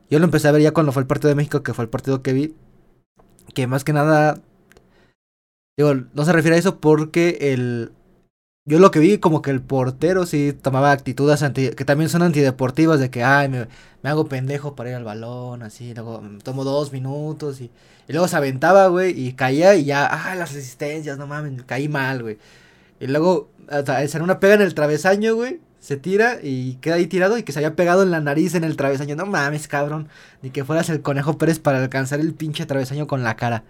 [0.09, 1.89] Yo lo empecé a ver ya cuando fue el partido de México, que fue el
[1.89, 2.55] partido que vi.
[3.53, 4.41] Que más que nada...
[5.77, 7.91] Digo, no se refiere a eso porque el...
[8.67, 12.21] Yo lo que vi como que el portero sí tomaba actitudes anti, que también son
[12.21, 13.67] antideportivas de que, ay, me,
[14.03, 17.71] me hago pendejo para ir al balón, así, luego tomo dos minutos y,
[18.07, 21.87] y luego se aventaba, güey, y caía y ya, ah, las resistencias, no mames, caí
[21.87, 22.37] mal, güey.
[22.99, 23.49] Y luego,
[23.85, 27.53] sea, una pega en el travesaño, güey, se tira y queda ahí tirado y que
[27.53, 29.15] se había pegado en la nariz en el travesaño.
[29.15, 30.09] No mames, cabrón,
[30.41, 33.63] ni que fueras el conejo Pérez para alcanzar el pinche travesaño con la cara.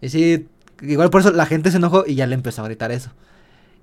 [0.00, 0.48] Y sí,
[0.82, 3.10] igual por eso la gente se enojó y ya le empezó a gritar eso.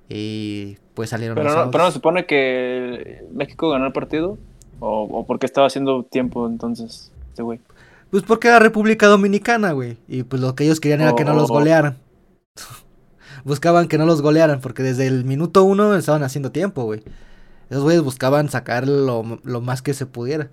[0.08, 4.38] Y pues salieron pero no, pero no se supone que México ganó el partido.
[4.80, 7.60] ¿O, o porque estaba haciendo tiempo entonces este güey?
[8.10, 9.96] Pues porque era República Dominicana, güey.
[10.06, 11.54] Y pues lo que ellos querían era que no los oh.
[11.54, 11.98] golearan.
[13.44, 17.02] buscaban que no los golearan, porque desde el minuto uno estaban haciendo tiempo, güey.
[17.70, 20.50] Esos güeyes buscaban sacar lo, más que se pudiera.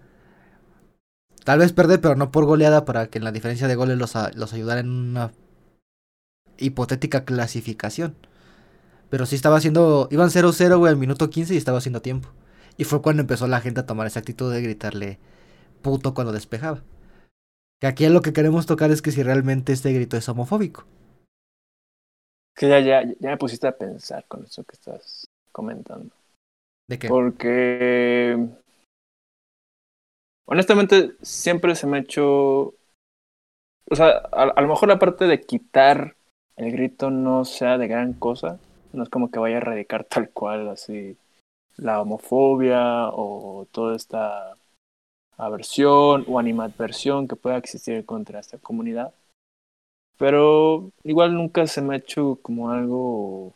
[1.44, 4.16] Tal vez perder, pero no por goleada, para que en la diferencia de goles los,
[4.36, 5.32] los ayudara en una
[6.58, 8.16] hipotética clasificación.
[9.12, 10.08] Pero sí estaba haciendo.
[10.10, 12.30] Iban 0-0, güey, al minuto 15 y estaba haciendo tiempo.
[12.78, 15.20] Y fue cuando empezó la gente a tomar esa actitud de gritarle
[15.84, 16.82] puto cuando despejaba.
[17.80, 20.86] Que aquí lo que queremos tocar es que si realmente este grito es homofóbico.
[22.56, 26.16] Que ya, ya, ya me pusiste a pensar con eso que estás comentando.
[26.88, 27.10] ¿De qué?
[27.10, 28.48] Porque
[30.46, 32.76] honestamente siempre se me ha hecho
[33.90, 36.16] o sea, a, a, lo mejor la parte de quitar
[36.56, 38.58] el grito no sea de gran cosa,
[38.94, 41.18] no es como que vaya a erradicar tal cual así
[41.78, 44.56] la homofobia o toda esta
[45.38, 49.14] aversión o animadversión que pueda existir contra esta comunidad.
[50.18, 53.54] Pero igual nunca se me ha hecho como algo...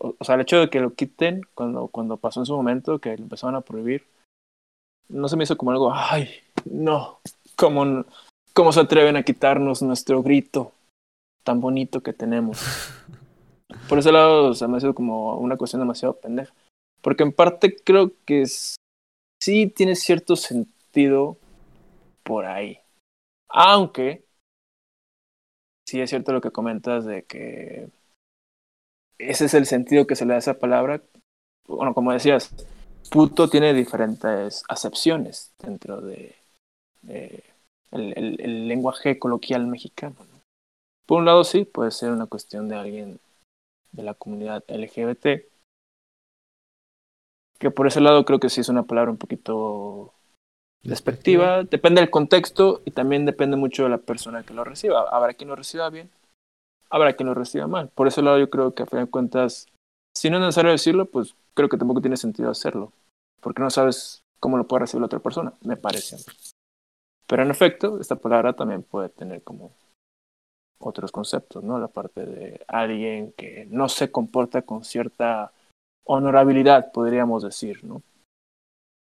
[0.00, 3.16] O sea, el hecho de que lo quiten cuando, cuando pasó en su momento, que
[3.16, 4.06] lo empezaron a prohibir,
[5.08, 6.28] no se me hizo como algo, ay,
[6.66, 7.20] no,
[7.56, 8.04] ¿cómo,
[8.52, 10.72] cómo se atreven a quitarnos nuestro grito
[11.42, 12.60] tan bonito que tenemos?
[13.88, 16.54] Por ese lado, se me ha sido como una cuestión demasiado pendeja.
[17.02, 21.38] Porque en parte creo que sí tiene cierto sentido
[22.22, 22.78] por ahí.
[23.48, 24.24] Aunque,
[25.86, 27.88] sí es cierto lo que comentas de que
[29.18, 31.02] ese es el sentido que se le da a esa palabra.
[31.66, 32.54] Bueno, como decías,
[33.10, 36.36] puto tiene diferentes acepciones dentro de,
[37.90, 40.16] el, lenguaje coloquial mexicano.
[41.06, 43.20] Por un lado, sí, puede ser una cuestión de alguien
[43.92, 45.46] de la comunidad LGBT,
[47.58, 50.14] que por ese lado creo que sí es una palabra un poquito
[50.82, 55.08] Despectiva, depende del contexto y también depende mucho de la persona que lo reciba.
[55.10, 56.10] Habrá quien lo reciba bien,
[56.88, 57.88] habrá quien lo reciba mal.
[57.88, 59.66] Por ese lado yo creo que a fin de cuentas,
[60.16, 62.92] si no es necesario decirlo, pues creo que tampoco tiene sentido hacerlo,
[63.40, 66.16] porque no sabes cómo lo puede recibir la otra persona, me parece.
[67.26, 69.72] Pero en efecto, esta palabra también puede tener como
[70.78, 71.78] otros conceptos, ¿no?
[71.78, 75.52] La parte de alguien que no se comporta con cierta
[76.04, 78.02] honorabilidad, podríamos decir, ¿no?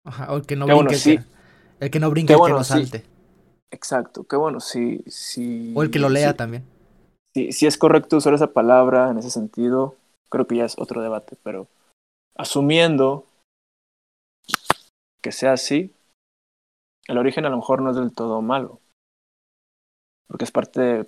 [0.05, 1.21] Ajá, o que no brinque,
[1.81, 3.05] el que no brinque, el que no salte.
[3.71, 5.73] Exacto, qué bueno, sí, sí.
[5.77, 6.65] O el que lo lea también.
[7.35, 9.97] Si, si es correcto usar esa palabra en ese sentido,
[10.29, 11.69] creo que ya es otro debate, pero
[12.37, 13.27] asumiendo
[15.23, 15.95] que sea así,
[17.07, 18.81] el origen a lo mejor no es del todo malo.
[20.27, 21.05] Porque es parte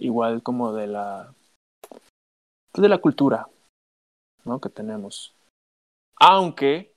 [0.00, 1.34] igual como de la
[2.72, 3.48] pues, de la cultura
[4.44, 4.60] ¿no?
[4.60, 5.34] que tenemos.
[6.16, 6.92] Aunque,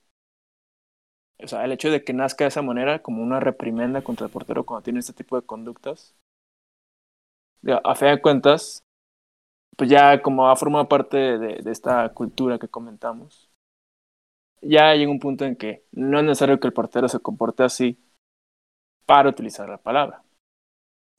[1.42, 4.32] o sea, el hecho de que nazca de esa manera, como una reprimenda contra el
[4.32, 6.16] portero cuando tiene este tipo de conductas,
[7.84, 8.84] a fe de cuentas,
[9.78, 13.50] pues ya como ha formado parte de, de esta cultura que comentamos,
[14.62, 17.98] ya llega un punto en que no es necesario que el portero se comporte así
[19.06, 20.24] para utilizar la palabra.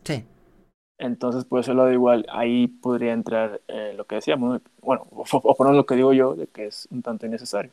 [0.05, 0.25] Sí.
[0.99, 5.25] Entonces, por eso lo de igual, ahí podría entrar eh, lo que decíamos, bueno, o,
[5.33, 7.73] o lo que digo yo, de que es un tanto innecesario.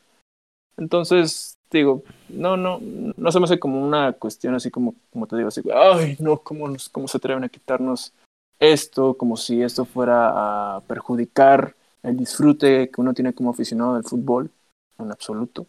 [0.76, 5.36] Entonces, digo, no, no, no se me hace como una cuestión así como, como te
[5.36, 8.12] digo, así, ay, no, ¿cómo, nos, cómo se atreven a quitarnos
[8.58, 9.16] esto?
[9.16, 14.50] Como si esto fuera a perjudicar el disfrute que uno tiene como aficionado del fútbol,
[14.98, 15.66] en absoluto.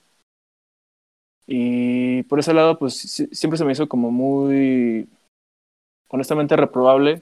[1.46, 5.10] Y por ese lado, pues siempre se me hizo como muy,
[6.08, 7.22] honestamente, reprobable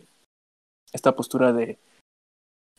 [0.91, 1.79] esta postura de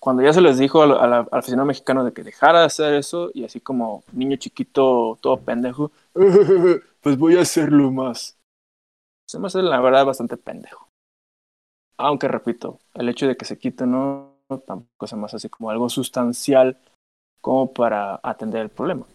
[0.02, 3.44] cuando ya se les dijo al, aficionado mexicano de que dejara de hacer eso y
[3.44, 5.92] así como niño chiquito todo pendejo,
[7.00, 8.36] pues voy a hacerlo más.
[9.28, 10.88] Se me hace la verdad bastante pendejo.
[11.98, 14.32] Aunque repito, el hecho de que se quite no
[14.66, 16.76] tampoco se hace así como algo sustancial
[17.40, 19.06] como para atender el problema.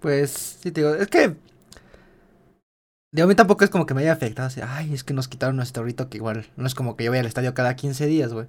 [0.00, 1.36] Pues sí, te digo, es que
[3.12, 4.48] de a mí tampoco es como que me haya afectado.
[4.48, 7.10] Así, Ay, es que nos quitaron nuestro rito que igual no es como que yo
[7.10, 8.46] vaya al estadio cada 15 días, güey.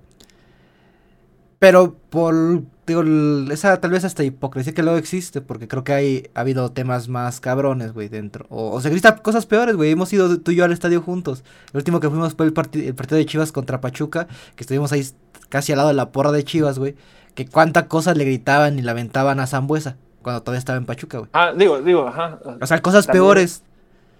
[1.57, 3.03] Pero por, digo,
[3.51, 7.07] esa tal vez hasta hipocresía que luego existe, porque creo que hay, ha habido temas
[7.07, 8.47] más cabrones, güey, dentro.
[8.49, 9.91] O, o se gritan cosas peores, güey.
[9.91, 11.43] Hemos ido tú y yo al estadio juntos.
[11.71, 15.05] El último que fuimos fue el, el partido de Chivas contra Pachuca, que estuvimos ahí
[15.49, 16.95] casi al lado de la porra de Chivas, güey.
[17.35, 21.29] Que cuántas cosas le gritaban y lamentaban a Zambuesa cuando todavía estaba en Pachuca, güey.
[21.33, 22.39] Ah, digo, digo, ajá.
[22.59, 23.63] O sea, cosas también, peores.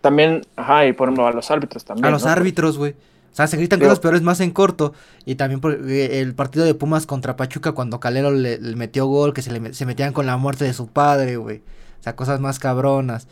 [0.02, 2.06] También, ajá, y por ejemplo a los árbitros también.
[2.06, 2.32] A los ¿no?
[2.32, 2.92] árbitros, güey.
[3.32, 4.94] O sea, se gritan Digo, cosas peores más en corto.
[5.26, 9.34] Y también por el partido de Pumas contra Pachuca cuando Calero le, le metió gol,
[9.34, 11.62] que se, le, se metían con la muerte de su padre, güey.
[12.00, 13.28] O sea, cosas más cabronas.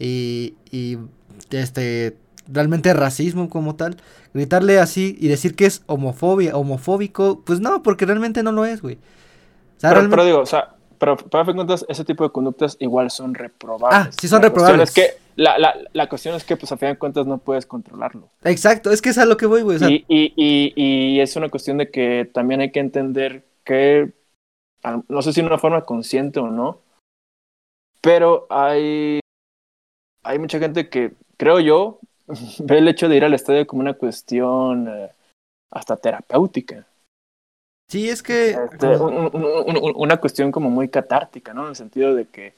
[0.00, 0.98] Y, y
[1.50, 2.16] este,
[2.50, 3.98] realmente racismo como tal.
[4.34, 8.82] Gritarle así y decir que es homofobia, homofóbico, pues no, porque realmente no lo es,
[8.82, 8.96] güey.
[8.96, 10.16] O sea, pero, realmente...
[10.16, 13.34] pero digo, o sea, pero para fin de cuentas, ese tipo de conductas igual son
[13.34, 14.08] reprobables.
[14.08, 14.88] Ah, sí son la reprobables.
[14.90, 17.66] Es que, la, la, la, cuestión es que, pues, a fin de cuentas, no puedes
[17.66, 18.28] controlarlo.
[18.44, 19.76] Exacto, es que es a lo que voy, güey.
[19.76, 19.90] O sea...
[19.90, 24.12] y, y, y, y, es una cuestión de que también hay que entender que,
[25.08, 26.80] no sé si de una forma consciente o no,
[28.00, 29.20] pero hay,
[30.22, 31.98] hay mucha gente que, creo yo,
[32.60, 35.10] ve el hecho de ir al estadio como una cuestión eh,
[35.70, 36.86] hasta terapéutica.
[37.88, 38.50] Sí, es que...
[38.50, 41.62] Este, un, un, un, una cuestión como muy catártica, ¿no?
[41.62, 42.54] En el sentido de que,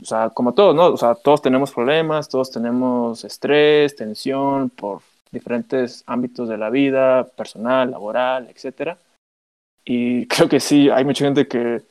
[0.00, 0.86] o sea, como todos, ¿no?
[0.86, 7.24] O sea, todos tenemos problemas, todos tenemos estrés, tensión por diferentes ámbitos de la vida,
[7.36, 8.98] personal, laboral, etcétera.
[9.84, 11.82] Y creo que sí, hay mucha gente que,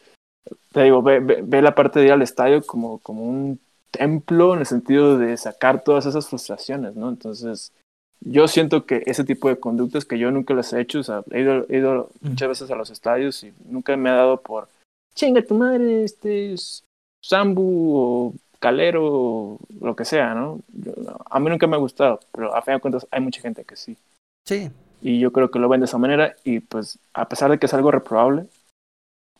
[0.71, 3.59] te digo, ve, ve, ve la parte de ir al estadio como, como un
[3.91, 7.09] templo en el sentido de sacar todas esas frustraciones, ¿no?
[7.09, 7.71] Entonces,
[8.21, 11.23] yo siento que ese tipo de conductas que yo nunca las he hecho, o sea,
[11.31, 14.67] he ido, he ido muchas veces a los estadios y nunca me ha dado por
[15.13, 16.83] chinga tu madre, este es
[17.23, 20.61] Sambu o Calero o lo que sea, ¿no?
[20.73, 20.93] Yo,
[21.29, 23.75] a mí nunca me ha gustado, pero a fin de cuentas hay mucha gente que
[23.75, 23.97] sí.
[24.45, 24.71] Sí.
[25.01, 27.65] Y yo creo que lo ven de esa manera y pues a pesar de que
[27.65, 28.47] es algo reprobable,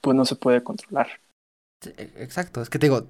[0.01, 1.07] pues no se puede controlar.
[1.83, 3.05] Sí, exacto, es que te digo,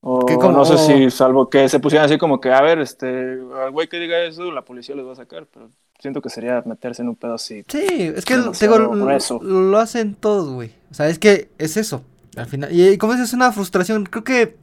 [0.00, 0.52] o como...
[0.52, 3.88] no sé si, salvo que se pusieran así como que, a ver, este, al güey
[3.88, 7.08] que diga eso, la policía les va a sacar, pero siento que sería meterse en
[7.08, 7.64] un pedo así.
[7.68, 10.72] Sí, es que digo, lo, lo, hacen todos, güey.
[10.90, 12.02] O sea, es que es eso,
[12.36, 12.72] al final.
[12.72, 14.56] Y, y como es, es una frustración, creo que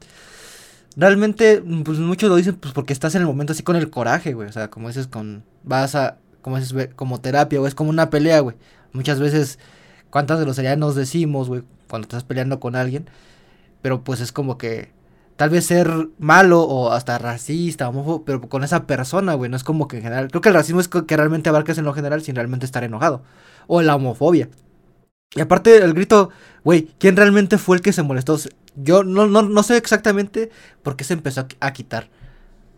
[0.96, 4.34] realmente, pues muchos lo dicen, pues porque estás en el momento así con el coraje,
[4.34, 4.48] güey.
[4.48, 8.10] O sea, como dices, con, vas a, como dices, como terapia, güey, es como una
[8.10, 8.56] pelea, güey.
[8.94, 9.60] Muchas veces,
[10.10, 13.10] ¿cuántas groserías nos decimos, güey, cuando estás peleando con alguien?
[13.82, 14.95] Pero pues es como que
[15.36, 19.64] tal vez ser malo o hasta racista, homófobo, pero con esa persona, güey, no es
[19.64, 22.22] como que en general, creo que el racismo es que realmente abarcas en lo general
[22.22, 23.22] sin realmente estar enojado,
[23.68, 24.50] o la homofobia.
[25.36, 26.30] Y aparte el grito,
[26.64, 28.40] güey, ¿quién realmente fue el que se molestó?
[28.76, 30.50] Yo no, no, no sé exactamente
[30.82, 32.10] por qué se empezó a, quitar.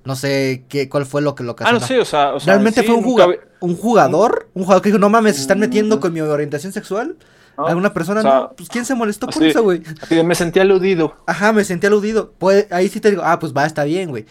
[0.06, 1.78] No sé qué, cuál fue lo que lo ocasionó.
[1.78, 3.28] Ah, no, sí, o sea, o sea Realmente sí, fue un, juga
[3.60, 7.18] un jugador, un jugador que dijo, no mames, se están metiendo con mi orientación sexual.
[7.58, 7.66] ¿No?
[7.66, 8.20] ¿Alguna persona?
[8.20, 9.82] O sea, no, pues ¿quién se molestó así, por eso, güey?
[10.24, 11.16] Me sentí aludido.
[11.26, 12.32] Ajá, me sentí aludido.
[12.38, 14.26] Pues, ahí sí te digo, ah, pues va, está bien, güey.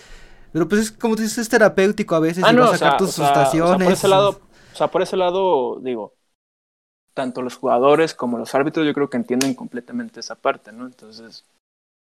[0.53, 2.79] Pero pues es como tú dices, es terapéutico a veces ah, y no, vas a
[2.79, 3.73] sacar sea, tus frustraciones.
[3.73, 4.41] O sea, por ese lado,
[4.73, 6.15] o sea, por ese lado, digo,
[7.15, 10.87] tanto los jugadores como los árbitros yo creo que entienden completamente esa parte, ¿no?
[10.87, 11.45] Entonces,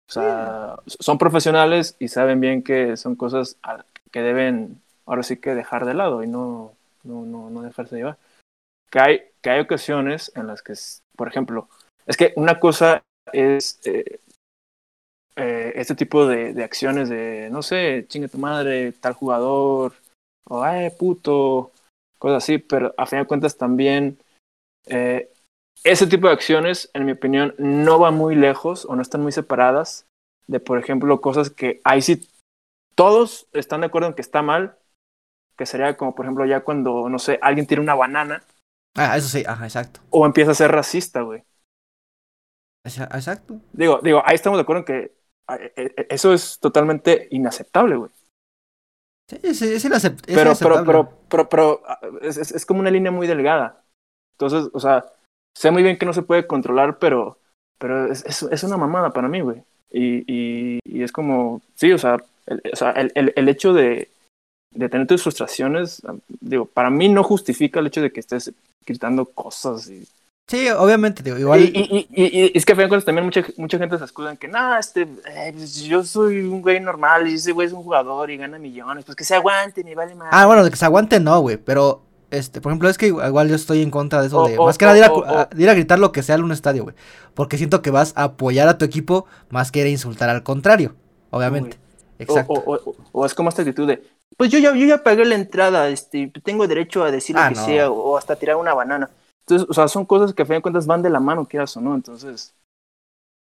[0.08, 0.96] o sea, sí.
[1.00, 3.56] son profesionales y saben bien que son cosas
[4.10, 6.72] que deben ahora sí que dejar de lado y no,
[7.04, 8.18] no, no, no dejarse llevar.
[8.90, 10.74] Que hay, que hay ocasiones en las que,
[11.16, 11.68] por ejemplo,
[12.06, 13.02] es que una cosa
[13.32, 14.20] es eh,
[15.36, 19.94] eh, este tipo de, acciones de, no sé, chingue tu madre, tal jugador,
[20.44, 21.72] o ay, puto,
[22.18, 24.18] cosas así, pero a fin de cuentas también
[24.86, 25.30] eh,
[25.84, 29.32] ese tipo de acciones, en mi opinión, no van muy lejos o no están muy
[29.32, 30.06] separadas
[30.46, 32.28] de, por ejemplo, cosas que ahí sí
[32.94, 34.76] todos están de acuerdo en que está mal,
[35.56, 38.44] que sería como, por ejemplo, ya cuando, no sé, alguien tira una banana.
[38.94, 40.00] Ah, eso sí, ajá, exacto.
[40.10, 41.42] O empieza a ser racista, güey.
[42.84, 43.60] Exacto.
[43.72, 45.12] Digo, digo, ahí estamos de acuerdo en que
[45.48, 48.10] e, e, eso es totalmente inaceptable, güey.
[49.28, 50.34] Sí, sí, es, inaceptable.
[50.34, 51.82] Pero, pero, pero, pero, pero,
[52.20, 53.84] es, es, como una línea muy delgada.
[54.32, 55.04] Entonces, o sea,
[55.56, 57.38] sé muy bien que no se puede controlar, pero,
[57.78, 59.62] pero es, es, es una mamada para mí, güey.
[59.90, 63.72] Y, y, y, es como, sí, o sea, el, o sea, el, el, el hecho
[63.72, 64.10] de,
[64.72, 66.02] de tener tus frustraciones,
[66.40, 68.52] digo, para mí no justifica el hecho de que estés
[68.86, 70.06] gritando cosas y
[70.52, 71.60] Sí, obviamente, digo, igual.
[71.60, 74.36] Y, y, y, y es que a fin también mucha, mucha gente se escuda en
[74.36, 77.82] que, no, este, eh, pues, yo soy un güey normal y ese güey es un
[77.82, 80.28] jugador y gana millones, pues que se aguante, ni vale más.
[80.30, 83.48] Ah, bueno, de que se aguante no, güey, pero, este, por ejemplo, es que igual
[83.48, 85.98] yo estoy en contra de eso de, más que nada, ir a, ir a, gritar
[85.98, 86.96] lo que sea en un estadio, güey,
[87.34, 90.42] porque siento que vas a apoyar a tu equipo más que ir a insultar al
[90.42, 90.96] contrario,
[91.30, 91.78] obviamente.
[92.18, 92.52] Exacto.
[92.52, 94.02] O, o, es como esta actitud de,
[94.36, 97.48] pues yo ya, yo ya pagué la entrada, este, tengo derecho a decir lo ah,
[97.48, 97.64] que no.
[97.64, 99.10] sea, o hasta tirar una banana.
[99.40, 101.76] Entonces, o sea, son cosas que a fin de cuentas van de la mano, quieras
[101.76, 102.54] o no, entonces...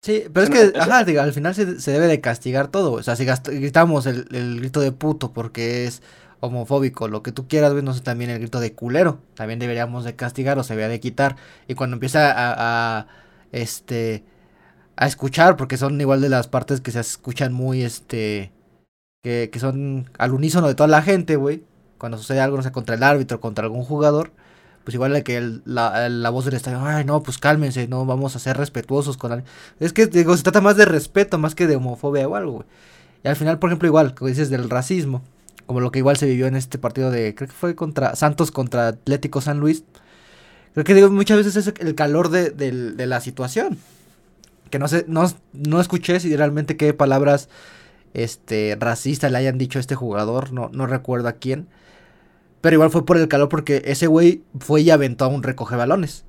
[0.01, 3.17] Sí, pero es que, ajá, al final se, se, debe de castigar todo, o sea,
[3.17, 6.03] si gritamos el, el, grito de puto porque es
[6.39, 10.05] homofóbico, lo que tú quieras, güey, no sé, también el grito de culero, también deberíamos
[10.05, 11.35] de castigar o se debería de quitar,
[11.67, 13.07] y cuando empieza a, a
[13.51, 14.25] este,
[14.95, 18.53] a escuchar, porque son igual de las partes que se escuchan muy, este,
[19.23, 21.63] que, que son al unísono de toda la gente, güey,
[21.99, 24.33] cuando sucede algo, no sé, contra el árbitro, contra algún jugador,
[24.85, 28.37] pues igual que el, la, la, voz del estadio, ay no, pues cálmense, no, vamos
[28.37, 29.51] a ser respetuosos con alguien.
[29.81, 32.67] Es que digo, se trata más de respeto, más que de homofobia o algo, güey.
[33.25, 35.23] Y al final, por ejemplo, igual, como dices del racismo,
[35.67, 38.51] como lo que igual se vivió en este partido de, creo que fue contra Santos
[38.51, 39.85] contra Atlético San Luis.
[40.73, 43.77] Creo que digo, muchas veces es el calor de, de, de la situación.
[44.71, 47.49] Que no sé, no, no escuché si realmente qué palabras
[48.15, 51.69] este racistas le hayan dicho a este jugador, no, no recuerdo a quién.
[52.61, 55.77] Pero igual fue por el calor porque ese güey fue y aventó a un recoge
[55.77, 56.25] balones.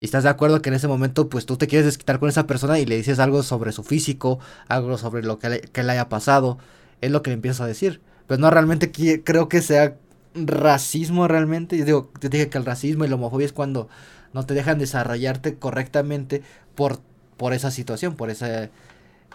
[0.00, 2.46] Y estás de acuerdo que en ese momento pues tú te quieres desquitar con esa
[2.46, 4.38] persona y le dices algo sobre su físico,
[4.68, 6.58] algo sobre lo que le, que le haya pasado.
[7.00, 8.00] Es lo que le empiezas a decir.
[8.26, 8.92] Pero no realmente
[9.22, 9.96] creo que sea
[10.34, 11.78] racismo realmente.
[11.78, 13.88] Yo digo, te dije que el racismo y la homofobia es cuando
[14.32, 16.42] no te dejan desarrollarte correctamente
[16.74, 17.00] por,
[17.36, 18.70] por esa situación, por esa...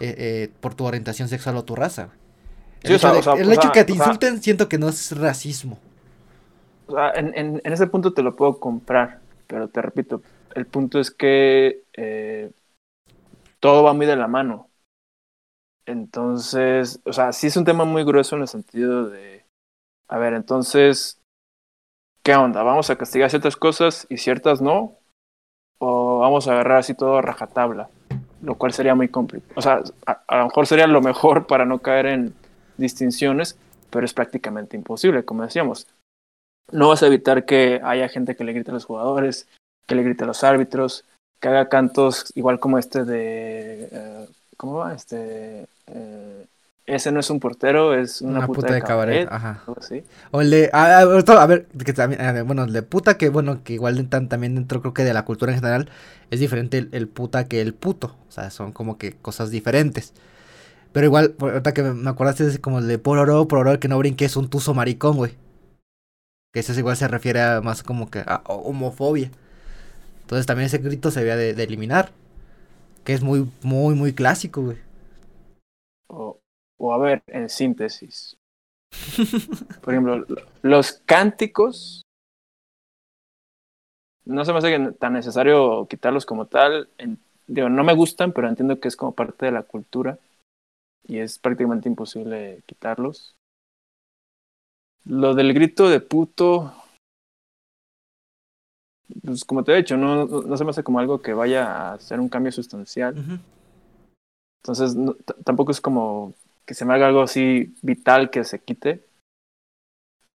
[0.00, 2.08] Eh, eh, por tu orientación sexual o tu raza.
[2.82, 4.68] El sí, hecho, o sea, de, o sea, el hecho sea, que te insulten siento
[4.68, 5.78] que no es racismo.
[6.86, 10.22] O sea, en, en, en, ese punto te lo puedo comprar, pero te repito,
[10.54, 12.50] el punto es que eh,
[13.60, 14.68] todo va muy de la mano.
[15.84, 19.44] Entonces, o sea, sí es un tema muy grueso en el sentido de,
[20.08, 21.20] a ver, entonces,
[22.22, 22.62] ¿qué onda?
[22.62, 24.96] ¿Vamos a castigar ciertas cosas y ciertas no?
[25.78, 27.90] ¿O vamos a agarrar así todo a rajatabla?
[28.42, 29.52] Lo cual sería muy complicado.
[29.56, 32.34] O sea, a, a lo mejor sería lo mejor para no caer en
[32.76, 33.58] distinciones,
[33.90, 35.86] pero es prácticamente imposible, como decíamos.
[36.72, 39.48] No vas a evitar que haya gente que le grite a los jugadores,
[39.86, 41.04] que le grite a los árbitros,
[41.40, 43.88] que haga cantos igual como este de...
[43.92, 44.94] Uh, ¿Cómo va?
[44.94, 45.66] Este...
[45.88, 46.44] Uh,
[46.86, 49.28] ese no es un portero, es una, una puta, puta, de, cabaret.
[49.28, 49.62] cabaret ajá.
[49.66, 50.02] Algo así.
[50.30, 50.70] O el de.
[50.72, 51.04] A,
[51.46, 52.20] ver, que también.
[52.20, 55.04] A ver, bueno, el de puta, que bueno, que igual tan, también dentro, creo que
[55.04, 55.88] de la cultura en general,
[56.30, 58.16] es diferente el, el, puta que el puto.
[58.28, 60.14] O sea, son como que cosas diferentes.
[60.92, 63.88] Pero igual, ahorita que me acordaste es como el de por oro, por oro, que
[63.88, 65.36] no brinque es un tuzo maricón, güey.
[66.52, 69.30] Que ese igual se refiere a más como que a homofobia.
[70.22, 72.12] Entonces también ese grito se había de, de eliminar.
[73.04, 74.89] Que es muy, muy, muy clásico, güey.
[76.82, 78.38] O, a ver, en síntesis.
[79.82, 80.24] Por ejemplo,
[80.62, 82.02] los cánticos.
[84.24, 86.88] No se me hace tan necesario quitarlos como tal.
[86.96, 90.18] En, digo, no me gustan, pero entiendo que es como parte de la cultura
[91.06, 93.36] y es prácticamente imposible quitarlos.
[95.04, 96.72] Lo del grito de puto,
[99.22, 101.92] pues como te he dicho, no, no se me hace como algo que vaya a
[101.94, 103.18] hacer un cambio sustancial.
[103.18, 103.40] Uh -huh.
[104.62, 105.14] Entonces, no,
[105.44, 106.34] tampoco es como
[106.70, 109.04] que se me haga algo así vital que se quite.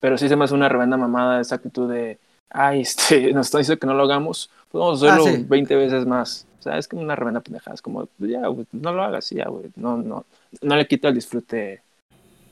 [0.00, 2.18] Pero sí se me hace una revenda mamada esa actitud de,
[2.50, 5.44] ay, este, nos están diciendo que no lo hagamos, podemos hacerlo ah, sí.
[5.48, 6.44] 20 veces más.
[6.58, 9.44] O sea, es como una revenda pendejada, es como, ya, güey, no lo hagas, ya,
[9.48, 10.24] güey, no, no,
[10.60, 11.82] no le quita el disfrute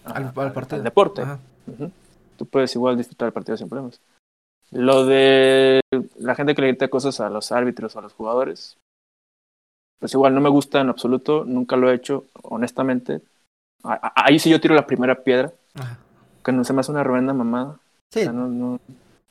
[0.05, 0.81] al, partido.
[0.81, 1.25] deporte.
[2.37, 4.01] Tú puedes igual disfrutar el partido sin problemas.
[4.71, 5.81] Lo de
[6.21, 8.77] la gente que le grita cosas a los árbitros a los jugadores,
[9.99, 13.23] pues igual no me gusta en absoluto, nunca lo he hecho, honestamente.
[13.83, 15.53] Ahí sí yo tiro la primera piedra,
[16.45, 17.79] que no se me hace una ruenda mamada.
[18.11, 18.21] Sí.
[18.21, 18.81] O sea, no, no,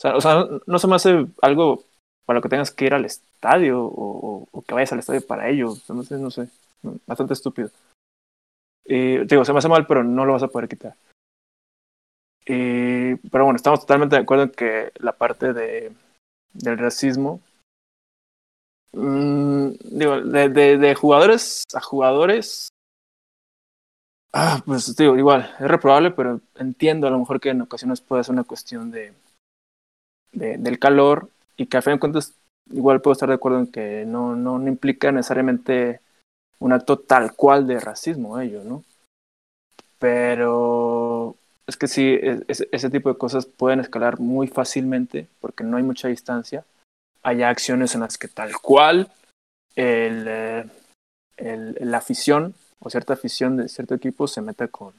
[0.04, 1.84] o sea, no se me hace algo
[2.26, 5.74] para lo que tengas que ir al estadio o, que vayas al estadio para ello.
[5.89, 6.49] No sé, no sé,
[7.06, 7.70] bastante estúpido.
[8.86, 10.95] Eh, digo, se me hace mal, pero no lo vas a poder quitar.
[12.45, 15.93] Eh, pero bueno, estamos totalmente de acuerdo en que la parte de,
[16.54, 17.39] del racismo,
[18.93, 22.70] mmm, digo, de, de, de, jugadores a jugadores,
[24.34, 28.24] ah, pues digo, igual, es reprobable, pero entiendo a lo mejor que en ocasiones puede
[28.24, 29.14] ser una cuestión de,
[30.32, 32.34] de del calor y que a fin de cuentas
[32.72, 36.00] igual puedo estar de acuerdo en que no, no, no implica necesariamente
[36.60, 38.84] un acto tal cual de racismo ello, ¿no?
[40.00, 41.36] Pero
[41.68, 46.08] es que sí, ese tipo de cosas pueden escalar muy fácilmente porque no hay mucha
[46.08, 46.66] distancia.
[47.24, 49.12] Hay acciones en las que tal cual
[49.76, 50.66] el, eh,
[51.38, 54.94] el, la afición o cierta afición de cierto equipo se meta con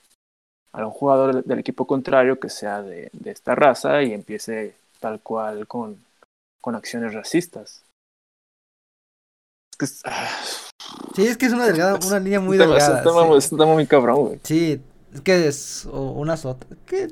[0.73, 5.67] algún jugador del equipo contrario que sea de, de esta raza y empiece tal cual
[5.67, 6.03] con,
[6.61, 7.85] con acciones racistas.
[9.71, 10.31] Es que ah,
[11.15, 13.03] Sí, es que es una delgada, una línea muy delgada.
[13.39, 14.41] Está, muy cabrón, güey.
[14.43, 14.81] Sí,
[15.13, 16.67] es que es una sota.
[16.87, 17.09] Que,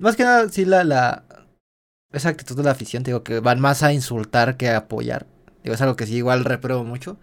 [0.00, 1.24] más que nada, sí, la, la.
[2.12, 5.26] Esa actitud de la afición, digo, que van más a insultar que a apoyar.
[5.62, 7.18] Digo, es algo que sí, igual repruebo mucho.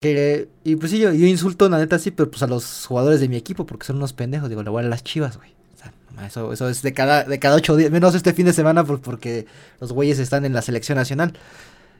[0.00, 3.20] Que, y pues sí, yo, yo insulto, la neta, sí, pero pues a los jugadores
[3.20, 4.48] de mi equipo, porque son unos pendejos.
[4.48, 5.54] Digo, le voy a las chivas, güey.
[5.74, 8.52] O sea, eso, eso es de cada, de cada ocho días, menos este fin de
[8.52, 9.46] semana, pues porque
[9.80, 11.32] los güeyes están en la selección nacional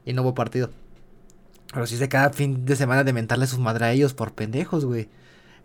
[0.04, 0.70] y no hubo partido.
[1.72, 4.84] Pero sí de cada fin de semana de mentarle sus madre a ellos por pendejos,
[4.84, 5.08] güey.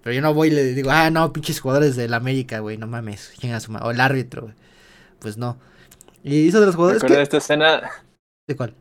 [0.04, 2.88] Pero yo no voy y le digo, ah, no, pinches jugadores del América, güey, no
[2.88, 4.56] mames, ¿quién su O el árbitro, güey.
[5.20, 5.58] Pues no.
[6.24, 7.04] Y eso de los jugadores.
[7.04, 7.14] que...
[7.14, 7.90] de esta escena.
[8.48, 8.76] ¿De cuál?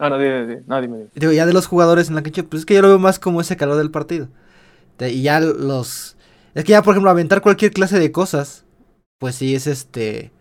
[0.00, 0.62] Ah, no, dime, dime.
[0.66, 2.88] No, dime, Digo, ya de los jugadores en la cancha, pues es que yo lo
[2.88, 4.28] veo más como ese calor del partido.
[4.98, 6.16] y ya los.
[6.54, 8.64] Es que ya, por ejemplo, aventar cualquier clase de cosas,
[9.18, 10.32] pues sí es este.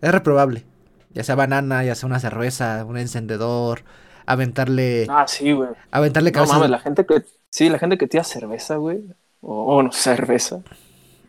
[0.00, 0.64] Es reprobable.
[1.10, 3.82] Ya sea banana, ya sea una cerveza, un encendedor,
[4.24, 5.06] aventarle.
[5.10, 5.68] Ah, sí, güey.
[5.90, 6.54] Aventarle cabezas.
[6.54, 7.24] No mames, la gente que.
[7.50, 9.04] Sí, la gente que tira cerveza, güey.
[9.42, 10.62] O, no, cerveza.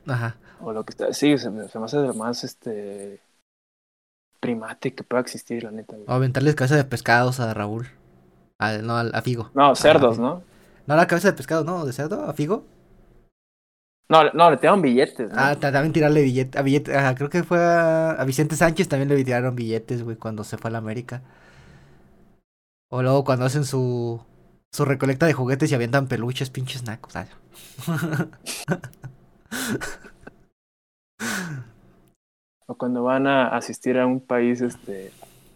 [0.07, 0.38] Ajá.
[0.62, 1.14] O lo que está.
[1.14, 3.20] Sí, se me, se me hace más este.
[4.39, 6.05] Primate que pueda existir, la neta, güey.
[6.07, 7.87] O aventarle cabeza de pescados a Raúl.
[8.57, 9.51] A, no, a, Figo.
[9.53, 10.43] No, cerdos, ¿no?
[10.87, 12.65] No, la cabeza de pescado, no, de cerdo, a Figo.
[14.09, 15.29] No, no, le tiraron billetes.
[15.29, 15.35] ¿no?
[15.37, 16.59] Ah, también tirarle billetes.
[16.59, 20.43] A billete, creo que fue a, a, Vicente Sánchez también le tiraron billetes, güey, cuando
[20.43, 21.21] se fue a la América.
[22.89, 24.19] O luego cuando hacen su,
[24.71, 27.13] su recolecta de juguetes y avientan peluches, pinches nacos.
[32.70, 35.11] o cuando van a asistir a un país este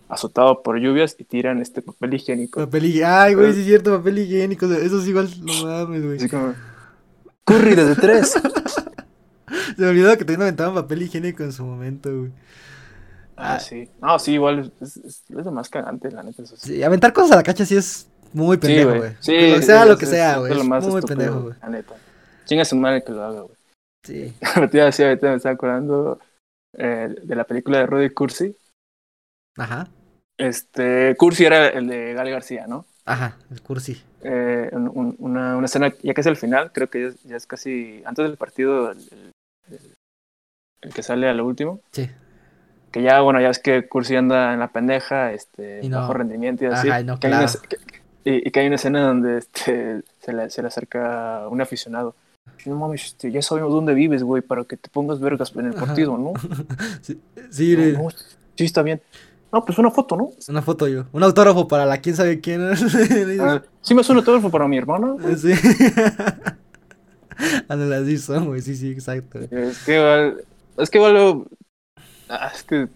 [0.09, 2.59] azotado por lluvias y tiran este papel higiénico.
[2.61, 3.07] Papel higiénico.
[3.07, 4.66] Ay, güey, sí es cierto, papel higiénico.
[4.66, 6.18] Eso es igual, no mames, güey.
[6.18, 6.55] Así como...
[7.43, 8.32] Curry desde tres.
[9.76, 12.32] Se me olvidó que también aventaban papel higiénico en su momento, güey.
[13.36, 13.88] Ah, sí.
[14.01, 16.41] No, sí, igual es, es, lo más cagante, la neta.
[16.41, 16.82] Eso sí.
[16.82, 19.11] aventar cosas a la cacha sí es muy pendejo, güey.
[19.20, 20.51] Sí, sí, sea lo que sea, güey.
[20.51, 21.55] Es, muy pendejo, güey.
[21.61, 21.93] La neta.
[22.45, 23.57] Chinga su madre que lo haga, güey.
[24.01, 24.34] Sí.
[24.55, 26.20] Ahorita sí, ahorita me estaba acordando
[26.78, 28.55] eh, de la película de Rudy Cursi.
[29.57, 29.88] Ajá.
[30.38, 32.86] Este, Cursi era el de Gali García, ¿no?
[33.05, 34.01] Ajá, el Cursi.
[34.24, 37.45] Eh, un, una, una, escena, ya que es el final, creo que ya, ya es
[37.45, 39.32] casi antes del partido, el,
[39.69, 39.93] el,
[40.82, 41.82] el, que sale a lo último.
[41.91, 42.09] Sí
[42.93, 46.67] que ya, bueno, ya es que Cursi anda en la pendeja, este, bajo rendimiento y
[46.67, 46.88] así.
[46.88, 47.47] Ajá, y, no, claro.
[48.24, 52.15] y, que hay una escena donde este, se, le, se le acerca un aficionado.
[52.66, 55.74] No mames, este, ya sabemos dónde vives, güey, para que te pongas vergas en el
[55.74, 56.34] partido, ¿no?
[57.01, 58.09] sí, sí, no,
[58.55, 59.01] sí, está bien.
[59.51, 60.32] No, pues una foto, ¿no?
[60.49, 61.05] Una foto yo.
[61.11, 62.61] Un autógrafo para la quién sabe quién.
[63.41, 65.16] ah, sí, me hace un autógrafo para mi hermana.
[65.38, 65.53] Sí.
[67.68, 68.61] Ándale, así son, güey.
[68.61, 69.39] Sí, sí, exacto.
[69.39, 70.43] Es que igual,
[70.78, 71.45] es que igual
[72.30, 72.88] Ah, es que.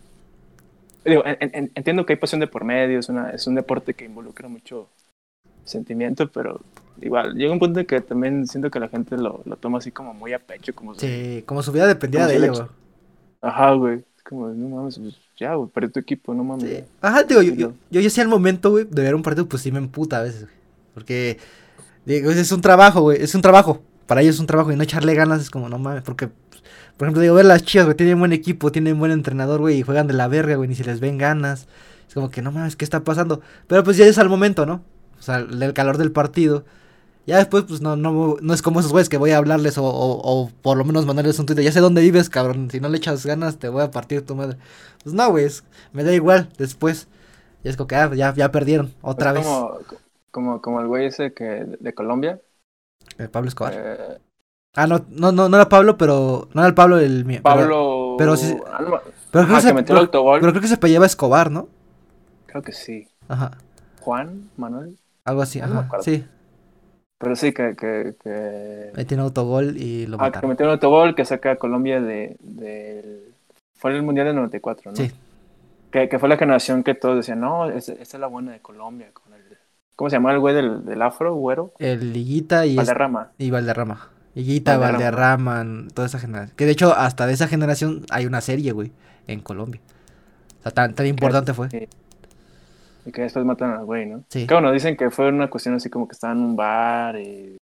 [1.06, 4.50] Digo, entiendo que hay pasión de por medio, es, una, es un deporte que involucra
[4.50, 4.90] mucho
[5.64, 6.60] sentimiento, pero
[7.02, 9.92] igual llega un punto en que también siento que la gente lo, lo toma así
[9.92, 10.74] como muy a pecho.
[10.74, 12.70] Como sí, como su vida dependía de ello,
[13.42, 14.04] Ajá, güey.
[14.28, 16.84] Como, no mames, pues, ya, güey, para tu equipo, no mames.
[17.00, 19.62] Ajá, digo, yo, yo, yo ya sea el momento, güey, de ver un partido, pues
[19.62, 20.56] sí me emputa a veces, güey.
[20.94, 21.38] Porque,
[22.06, 23.82] digo, es un trabajo, güey, es un trabajo.
[24.06, 26.30] Para ellos es un trabajo y no echarle ganas es como, no mames, porque
[26.98, 29.84] por ejemplo, digo, ver las chivas, güey, tienen buen equipo, tienen buen entrenador, güey, y
[29.84, 31.68] juegan de la verga, güey, ni se les ven ganas.
[32.08, 33.42] Es como que no mames, ¿qué está pasando?
[33.68, 34.82] Pero pues ya es al momento, ¿no?
[35.20, 36.66] O sea, el calor del partido.
[37.28, 39.84] Ya después, pues no, no, no es como esos güeyes que voy a hablarles o,
[39.84, 41.66] o, por lo menos mandarles un Twitter.
[41.66, 42.72] Ya sé dónde vives, cabrón.
[42.72, 44.58] Si no le echas ganas, te voy a partir tu madre.
[45.04, 45.46] Pues no, güey,
[45.92, 47.10] me da igual después.
[47.66, 49.46] Y es como que ah, ya, ya perdieron otra vez.
[49.46, 49.78] Como,
[50.32, 52.40] como, como el güey ese que de Colombia.
[53.18, 53.74] El Pablo Escobar.
[53.76, 54.20] Eh,
[54.76, 56.48] ah, no, no, no, no era Pablo, pero.
[56.54, 57.42] No era el Pablo el mío.
[57.44, 58.16] Pablo.
[58.18, 58.58] Pero, sí.
[59.32, 61.68] pero, creo que se, pero, pero creo que se peleaba Escobar, ¿no?
[62.46, 63.10] Creo que sí.
[63.28, 63.52] Ajá.
[64.00, 64.98] Juan, Manuel.
[65.26, 65.90] Algo así, ajá.
[66.00, 66.26] sí.
[67.18, 69.06] Pero sí, que, que, que...
[69.06, 73.32] Tiene autogol y lo ah, que metió un autogol que saca a Colombia de, de...
[73.76, 74.98] Fue el Mundial del 94, ¿no?
[74.98, 75.12] Sí.
[75.92, 79.10] Que, que fue la generación que todos decían, no, esta es la buena de Colombia.
[79.14, 79.42] Con el...
[79.96, 81.74] ¿Cómo se llama el güey del, del afro, güero?
[81.80, 82.76] El Liguita y...
[82.76, 83.32] Valderrama.
[83.40, 84.10] Y Valderrama.
[84.36, 85.66] Higuita, Valderrama.
[85.96, 86.56] toda esa generación.
[86.56, 88.92] Que de hecho, hasta de esa generación hay una serie, güey,
[89.26, 89.82] en Colombia.
[90.60, 91.70] O sea, tan, tan importante fue.
[93.08, 94.24] Y que después matan al güey, ¿no?
[94.28, 94.46] Sí.
[94.46, 97.58] Que bueno, dicen que fue una cuestión así como que estaba en un bar y...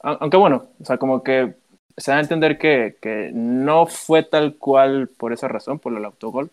[0.00, 1.56] Aunque bueno, o sea, como que
[1.96, 6.04] se da a entender que, que no fue tal cual por esa razón, por el
[6.04, 6.50] autogol.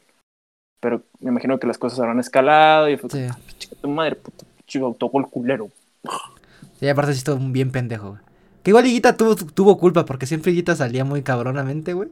[0.82, 3.26] Pero me imagino que las cosas habrán escalado y fue sí.
[3.26, 5.70] como, chica tu madre, puto, chico, autogol culero.
[6.80, 8.22] Sí, aparte sí estuvo bien pendejo, güey.
[8.64, 12.10] Que igual Higuita tuvo, tuvo culpa porque siempre Higuita salía muy cabronamente, güey.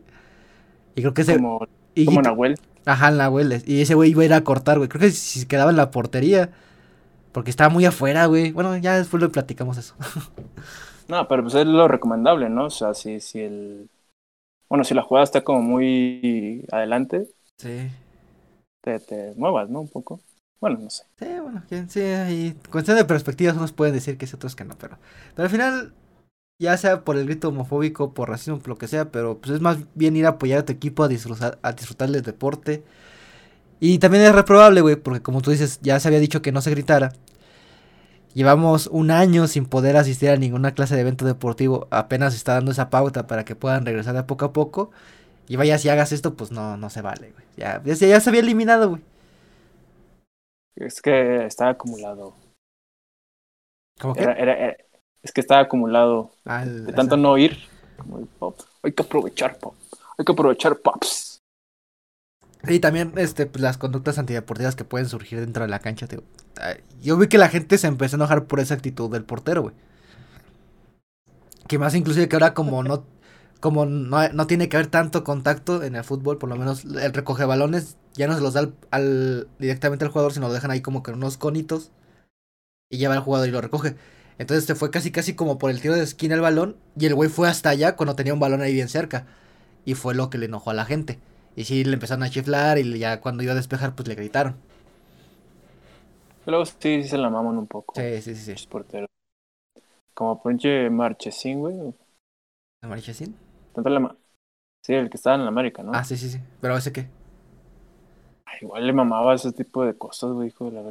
[0.96, 1.36] Y creo que ese...
[1.36, 1.68] Como,
[2.06, 2.58] como Nahuel.
[2.86, 3.45] Ajá, la güey.
[3.65, 4.89] Y ese güey iba a ir a cortar, güey.
[4.89, 6.51] Creo que si quedaba en la portería.
[7.32, 8.51] Porque estaba muy afuera, güey.
[8.51, 9.95] Bueno, ya después lo platicamos eso.
[11.07, 12.65] no, pero pues es lo recomendable, ¿no?
[12.65, 13.89] O sea, si, si el.
[14.69, 17.27] Bueno, si la jugada está como muy adelante.
[17.57, 17.89] Sí.
[18.82, 19.82] Te, te muevas, ¿no?
[19.82, 20.21] Un poco.
[20.59, 21.03] Bueno, no sé.
[21.19, 24.75] Sí, bueno, sí, y cuestión de perspectivas unos pueden decir que sí, otros que no,
[24.77, 24.97] pero.
[25.36, 25.93] Pero al final,
[26.62, 29.62] ya sea por el grito homofóbico, por racismo, por lo que sea, pero pues es
[29.62, 32.84] más bien ir a apoyar a tu equipo, a disfrutar, a disfrutar del deporte.
[33.80, 36.62] Y también es reprobable, güey, porque como tú dices, ya se había dicho que no
[36.62, 37.14] se gritara.
[38.36, 41.88] Llevamos un año sin poder asistir a ninguna clase de evento deportivo.
[41.89, 44.91] Apenas está dando esa pauta para que puedan regresar de poco a poco.
[45.47, 47.45] Y vaya, si hagas esto, pues no, no se vale, güey.
[47.57, 49.01] Ya, ya, se había eliminado, güey.
[50.76, 52.36] Es que está acumulado.
[53.99, 54.22] ¿Cómo que?
[54.22, 54.78] era,
[55.24, 57.36] es que está acumulado de tanto no.
[57.97, 58.59] Como pop.
[58.84, 59.76] Hay que aprovechar pop.
[60.17, 61.41] Hay que aprovechar pops.
[62.67, 66.07] Y también este, pues, las conductas antideportivas que pueden surgir dentro de la cancha.
[67.01, 69.76] Yo vi que la gente se empezó a enojar por esa actitud del portero, güey.
[71.67, 73.05] Que más inclusive que ahora como no
[73.59, 77.13] como no, no, tiene que haber tanto contacto en el fútbol, por lo menos el
[77.13, 80.82] recoge balones ya no se los da al, directamente al jugador, sino lo dejan ahí
[80.82, 81.91] como que unos conitos
[82.89, 83.95] y lleva al jugador y lo recoge.
[84.42, 87.14] Entonces se fue casi casi como por el tiro de esquina el balón y el
[87.14, 89.28] güey fue hasta allá cuando tenía un balón ahí bien cerca.
[89.86, 91.20] Y fue lo que le enojó a la gente.
[91.56, 94.56] Y sí, le empezaron a chiflar y ya cuando iba a despejar pues le gritaron.
[96.48, 97.94] Luego sí, se la maman un poco.
[97.96, 98.58] Sí, sí, sí.
[98.58, 98.68] sí.
[98.68, 99.06] Portero.
[100.16, 101.94] Como pinche Marchesín, güey.
[102.82, 103.36] ¿Marchesín?
[103.76, 104.16] Tanto la
[104.82, 105.92] Sí, el que estaba en la América, ¿no?
[105.94, 106.39] Ah, sí, sí, sí.
[106.60, 107.08] ¿Pero ese qué?
[108.60, 110.82] igual le mamaba ese tipo de cosas, güey, hijo de la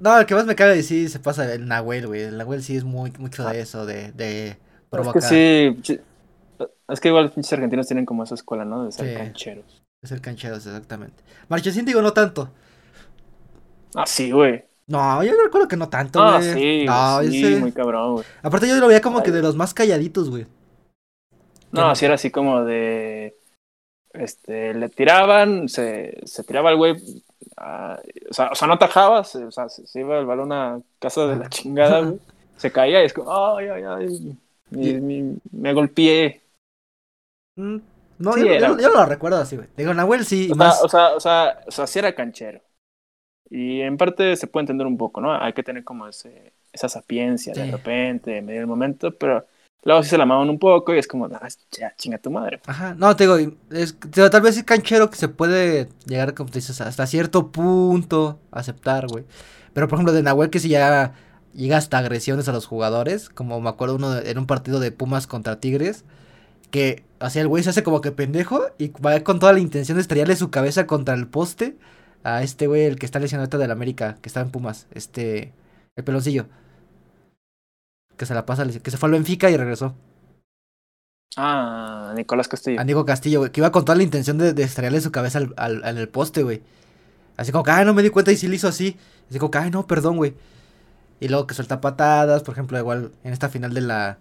[0.00, 2.22] no, el que más me caga y sí se pasa el Nahuel, güey.
[2.22, 4.56] El Nahuel sí es muy mucho de eso, de, de
[4.90, 5.22] provocar.
[5.22, 6.00] Es que sí,
[6.88, 8.84] es que igual los pinches argentinos tienen como esa escuela, ¿no?
[8.84, 9.82] De ser cancheros.
[10.02, 11.22] De ser cancheros, exactamente.
[11.48, 12.50] Marchesín digo no tanto.
[13.94, 14.64] Ah, sí, güey.
[14.86, 16.52] No, yo recuerdo que no tanto, ah, güey.
[16.52, 18.26] sí, no, sí, muy cabrón, güey.
[18.42, 20.46] Aparte yo lo veía como que de los más calladitos, güey.
[21.70, 23.36] No, así era así como de...
[24.12, 26.96] Este, le tiraban, se, se tiraba el güey
[27.64, 27.96] Ah,
[28.28, 31.36] o, sea, o sea, no atajabas, o sea, se, iba el balón a casa de
[31.36, 32.18] la chingada, güey.
[32.56, 34.36] Se caía y es como, ay, ay, ay,
[34.70, 36.42] me, me, golpeé.
[37.54, 37.76] Mm,
[38.18, 39.68] no, yo, yo, lo recuerdo así, güey.
[39.76, 40.50] Digo, Nahuel sí.
[40.52, 40.78] O, más...
[40.78, 42.60] sea, o, sea, o, sea, o sea, sí era canchero.
[43.48, 45.32] Y en parte se puede entender un poco, ¿no?
[45.32, 49.46] Hay que tener como ese, esa sapiencia de repente, en medio del momento, pero
[49.84, 52.60] Luego sí se la maman un poco y es como, ah, ya, chinga tu madre.
[52.66, 56.58] Ajá, no, te digo, es, tal vez es canchero que se puede llegar, como te
[56.58, 59.24] dices, hasta cierto punto aceptar, güey.
[59.72, 61.14] Pero por ejemplo, de Nahuel que si ya
[61.52, 65.26] llega hasta agresiones a los jugadores, como me acuerdo uno en un partido de Pumas
[65.26, 66.04] contra Tigres,
[66.70, 69.96] que así el güey se hace como que pendejo y va con toda la intención
[69.96, 71.76] de estrellarle su cabeza contra el poste
[72.22, 75.52] a este güey, el que está lesionado de la América, que está en Pumas, este,
[75.96, 76.46] el peloncillo
[78.16, 79.94] que se la pasa, que se fue al Benfica y regresó.
[81.36, 82.80] Ah, Nicolás Castillo.
[82.80, 85.38] A Nico Castillo, güey, que iba con toda la intención de, de estrellarle su cabeza
[85.38, 86.62] al, al, al, el poste, güey.
[87.36, 88.96] Así como que, ay, no me di cuenta y sí lo hizo así.
[89.30, 90.34] Así como que, ay, no, perdón, güey.
[91.20, 94.18] Y luego que suelta patadas, por ejemplo, igual en esta final de la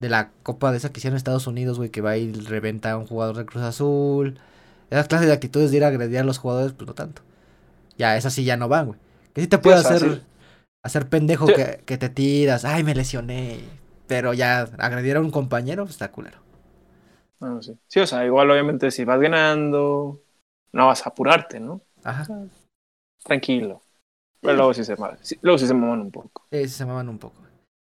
[0.00, 2.92] de la Copa de esa que hicieron en Estados Unidos, güey, que va y reventa
[2.92, 4.38] a un jugador de Cruz Azul.
[4.90, 7.22] Esas clases de actitudes de ir a agredir a los jugadores, pues no tanto.
[7.98, 8.98] Ya, esas sí ya no van, güey.
[9.34, 10.22] Que sí te puede hacer
[10.82, 13.60] Hacer pendejo que, que, te tiras, ay, me lesioné.
[14.06, 16.38] Pero ya agredir a un compañero, pues está culero.
[17.38, 17.78] Bueno, sí.
[17.86, 20.22] Sí, o sea, igual obviamente si vas ganando,
[20.72, 21.82] no vas a apurarte, ¿no?
[22.04, 22.26] Ajá.
[23.24, 23.82] tranquilo.
[24.40, 24.96] Pero luego sí se,
[25.42, 26.46] luego sí se maman un poco.
[26.50, 27.36] Sí, sí se maman un poco.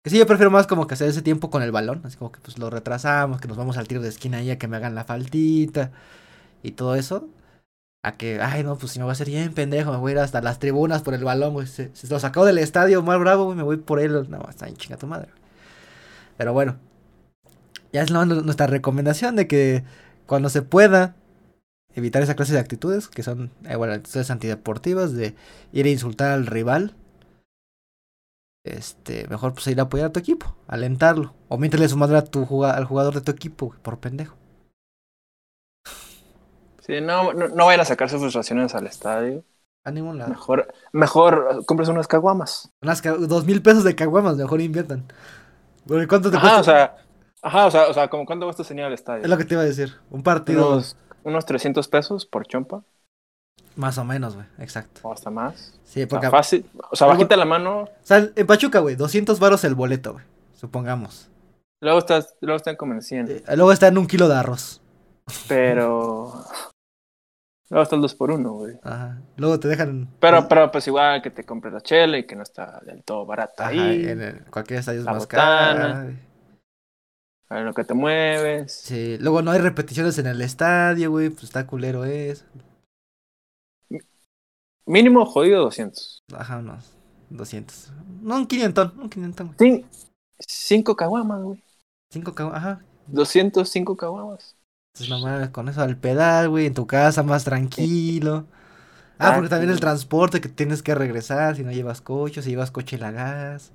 [0.02, 2.00] Que sí, yo prefiero más como que hacer ese tiempo con el balón.
[2.04, 4.58] Así como que pues lo retrasamos, que nos vamos al tiro de esquina ahí a
[4.58, 5.90] que me hagan la faltita
[6.62, 7.28] y todo eso.
[8.02, 10.14] A que, ay, no, pues si me voy a hacer bien pendejo, me voy a
[10.14, 11.66] ir hasta las tribunas por el balón, güey.
[11.66, 14.30] Se, lo sacó del estadio más bravo, güey, me voy por él.
[14.30, 15.28] No, está en chinga tu madre.
[16.36, 16.76] Pero bueno,
[17.92, 19.84] ya es nuestra recomendación de que
[20.26, 21.16] cuando se pueda
[21.94, 25.34] evitar esa clase de actitudes, que son, eh, bueno, actitudes antideportivas, de
[25.72, 26.94] ir a insultar al rival
[28.66, 31.34] este, mejor pues ir a apoyar a tu equipo, alentarlo.
[31.48, 34.36] O miéntele su madre a tu al jugador de tu equipo, por pendejo.
[36.86, 39.42] Sí, no, no, vayan a sacar sus frustraciones al estadio.
[39.84, 40.30] A ningún lado.
[40.30, 42.70] Mejor, mejor compres unas caguamas.
[42.80, 45.04] Unas dos mil pesos de caguamas, mejor inviertan.
[46.08, 46.96] ¿Cuánto te ajá, O sea,
[47.42, 49.24] ajá, o sea, o sea, como cuánto cuesta señal al estadio.
[49.24, 49.94] Es lo que te iba a decir.
[50.10, 50.68] Un partido.
[50.68, 52.84] Unos, unos 300 pesos por chompa.
[53.74, 55.00] Más o menos, güey, exacto.
[55.02, 55.74] O hasta más.
[55.84, 56.30] Sí, porque...
[56.30, 56.64] fácil.
[56.90, 57.80] O sea, bajita la mano.
[57.80, 60.24] O sea, en Pachuca, güey, 200 varos el boleto, güey,
[60.54, 61.28] supongamos.
[61.80, 63.42] Luego, estás, luego están como en 100.
[63.54, 64.80] luego está en un kilo de arroz.
[65.48, 66.44] Pero...
[67.68, 68.78] Luego está el 2 por 1 güey.
[68.82, 69.20] Ajá.
[69.36, 70.08] Luego te dejan...
[70.20, 73.26] Pero, pero pues igual que te compres la chela y que no está del todo
[73.26, 74.06] barata Ajá, ahí.
[74.06, 76.14] En cualquier estadio es más cara.
[77.48, 78.72] A lo que te mueves.
[78.72, 82.44] Sí, luego no hay repeticiones en el estadio, güey, pues está culero eso.
[84.84, 86.24] Mínimo jodido 200.
[86.34, 86.96] Ajá, unos
[87.30, 87.92] 200.
[88.22, 89.46] No, un 500, un 500.
[89.58, 89.86] Sí,
[90.38, 91.62] 5 caguamas, güey.
[92.12, 92.84] 5 caguamas, ajá.
[93.08, 94.55] 205 caguamas.
[94.96, 98.46] Pues nomás con eso al pedal, güey, en tu casa más tranquilo.
[99.18, 102.70] Ah, porque también el transporte que tienes que regresar si no llevas coche, si llevas
[102.70, 103.72] coche la gas,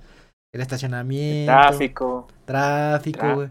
[0.52, 1.52] el estacionamiento.
[1.52, 2.28] tráfico.
[2.46, 3.50] Tráfico, güey.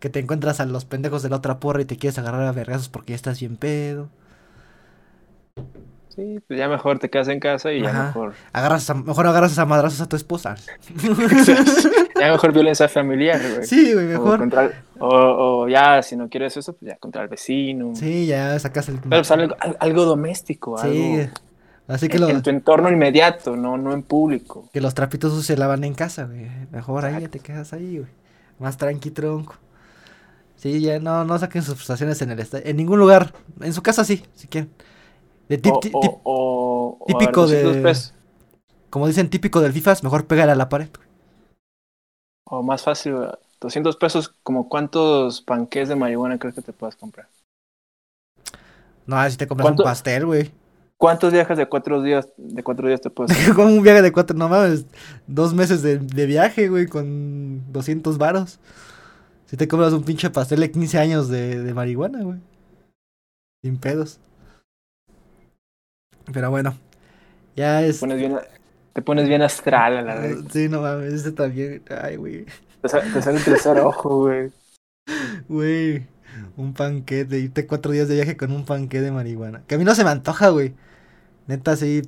[0.00, 2.52] Que te encuentras a los pendejos de la otra porra y te quieres agarrar a
[2.52, 4.08] vergazos porque ya estás bien pedo.
[6.08, 8.34] Sí, pues ya mejor te quedas en casa y ya mejor.
[8.52, 10.56] Agarras mejor agarras a madrazos a tu esposa.
[12.18, 13.66] ya mejor violencia familiar, güey.
[13.66, 14.48] Sí, güey, mejor.
[14.98, 17.94] O, ya, si no quieres eso, pues ya contra el vecino.
[17.94, 18.98] Sí, ya sacas el.
[18.98, 21.28] Pero pues algo, doméstico, sí.
[21.86, 24.68] Así que en, tu entorno inmediato, no, no en público.
[24.74, 26.46] Que los trapitos se lavan en casa, güey.
[26.70, 28.10] Mejor ahí ya te quedas ahí, güey.
[28.58, 29.54] Más tranqui tronco.
[30.56, 33.32] Sí, ya no, no saquen sus frustraciones en el En ningún lugar.
[33.60, 34.70] En su casa sí, si quieren.
[35.48, 37.94] De típico de.
[38.90, 40.88] Como dicen, típico del FIFA, mejor pegar a la pared.
[42.50, 43.14] O más fácil,
[43.60, 47.28] 200 pesos, como cuántos panques de marihuana crees que te puedas comprar?
[49.06, 50.50] No, si te compras un pastel, güey.
[50.96, 53.54] ¿Cuántos viajes de cuatro días, de cuatro días te puedes comprar?
[53.56, 54.86] Como un viaje de cuatro, no mames,
[55.26, 58.58] dos meses de, de viaje, güey, con 200 varos.
[59.46, 62.38] Si te compras un pinche pastel de 15 años de, de marihuana, güey.
[63.62, 64.20] Sin pedos.
[66.32, 66.74] Pero bueno,
[67.56, 67.98] ya es.
[67.98, 68.38] Pones bien,
[68.98, 70.38] te pones bien astral a la vez.
[70.50, 71.84] Sí, no mames, este también.
[72.02, 72.46] Ay, güey.
[72.82, 74.50] Te, sale el tercer ojo, güey.
[75.48, 76.04] Güey,
[76.56, 79.62] un panquete, de irte cuatro días de viaje con un panquete de marihuana.
[79.68, 80.74] Que a mí no se me antoja, güey.
[81.46, 82.02] Neta, sí.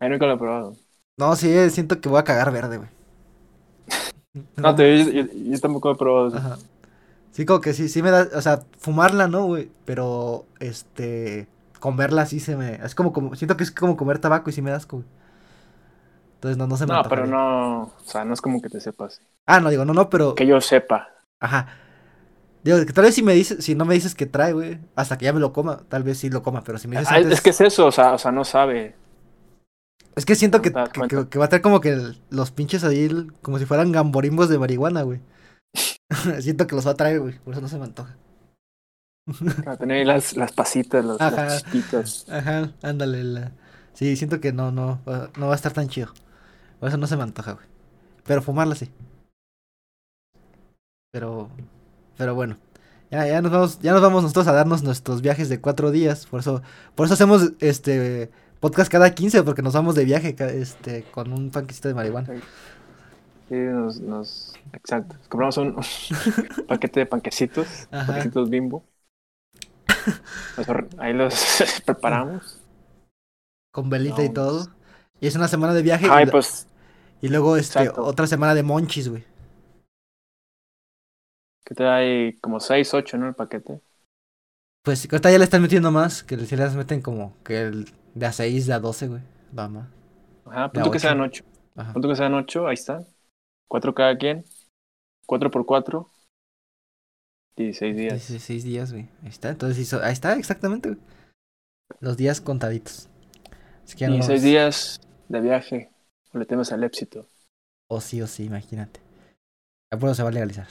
[0.00, 0.76] A nunca lo he probado.
[1.16, 2.90] No, sí, siento que voy a cagar verde, güey.
[4.56, 6.36] no, te, yo, yo, tampoco he probado eso.
[6.36, 6.58] Ajá.
[7.30, 9.70] Sí, como que sí, sí me da, o sea, fumarla, ¿no, güey?
[9.86, 11.46] Pero, este,
[11.80, 12.74] comerla así se me.
[12.84, 13.34] Es como, como.
[13.34, 15.04] Siento que es como comer tabaco y si me das güey.
[16.44, 17.82] Entonces no, no se me No, pero no.
[17.84, 19.22] O sea, no es como que te sepas.
[19.46, 20.34] Ah, no, digo, no, no, pero.
[20.34, 21.08] Que yo sepa.
[21.40, 21.68] Ajá.
[22.62, 25.16] Digo, que tal vez si me dices, si no me dices que trae, güey, hasta
[25.16, 27.18] que ya me lo coma, tal vez sí lo coma, pero si me dices ah,
[27.18, 28.94] Es que es eso, o sea, o sea, no sabe.
[30.16, 33.08] Es que siento que, que, va a traer como que los pinches ahí,
[33.40, 35.20] como si fueran gamborimbos de marihuana, güey.
[36.40, 38.18] siento que los va a traer, güey, por eso no se me antoja.
[39.64, 41.56] Para tener las, las pasitas, las, ajá,
[42.28, 43.50] Ajá, ándale.
[43.94, 45.00] Sí, siento que no, no,
[45.38, 46.12] no va a estar tan chido.
[46.84, 47.64] Por eso no se me antoja, güey.
[48.26, 48.90] Pero fumarla sí.
[51.10, 51.48] Pero,
[52.18, 52.58] pero bueno.
[53.10, 56.26] Ya, ya nos vamos, ya nos vamos nosotros a darnos nuestros viajes de cuatro días.
[56.26, 56.60] Por eso,
[56.94, 58.30] por eso hacemos este
[58.60, 62.28] podcast cada 15, porque nos vamos de viaje este, con un panquecito de marihuana.
[63.48, 65.16] Sí, nos, nos, exacto.
[65.30, 65.76] Compramos un,
[66.68, 68.84] paquete de panquecitos, panquecitos bimbo.
[70.98, 72.60] Ahí los preparamos.
[73.72, 74.68] Con velita y todo.
[75.18, 76.08] Y es una semana de viaje.
[76.10, 76.68] Ay, pues.
[77.24, 79.24] Y luego este, otra semana de monchis, güey.
[81.64, 83.28] Que te hay como 6, 8, ¿no?
[83.28, 83.80] El paquete.
[84.82, 86.22] Pues ahorita ya le están metiendo más.
[86.22, 89.22] Que les meten como que el de a 6, de a 12, güey.
[89.52, 89.86] Vamos.
[90.44, 91.42] Ajá, pues tú que sean 8.
[91.74, 92.66] ¿Cuánto que sean ocho?
[92.66, 93.06] Ahí está.
[93.68, 94.44] Cuatro cada quien.
[95.24, 96.10] Cuatro por cuatro.
[97.56, 98.12] Dieciséis días.
[98.12, 99.08] Dieciséis días, güey.
[99.22, 99.48] Ahí está.
[99.48, 101.00] Entonces, ahí está, exactamente, güey.
[102.00, 103.08] Los días contaditos.
[103.96, 105.00] Dieciséis días
[105.30, 105.93] de viaje.
[106.34, 107.26] Le temas al éxito.
[107.88, 109.00] O sí, o sí, imagínate.
[109.90, 110.66] Por eso se va a legalizar.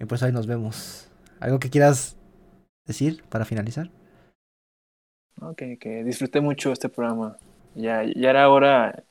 [0.00, 1.08] Y por eso ahí nos vemos.
[1.40, 2.16] ¿Algo que quieras
[2.86, 3.90] decir para finalizar?
[5.42, 7.36] Ok, que disfruté mucho este programa.
[7.74, 9.04] Ya, ya era hora,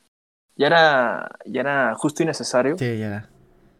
[0.56, 2.78] ya era, ya era justo y necesario.
[2.78, 3.30] Sí, ya era.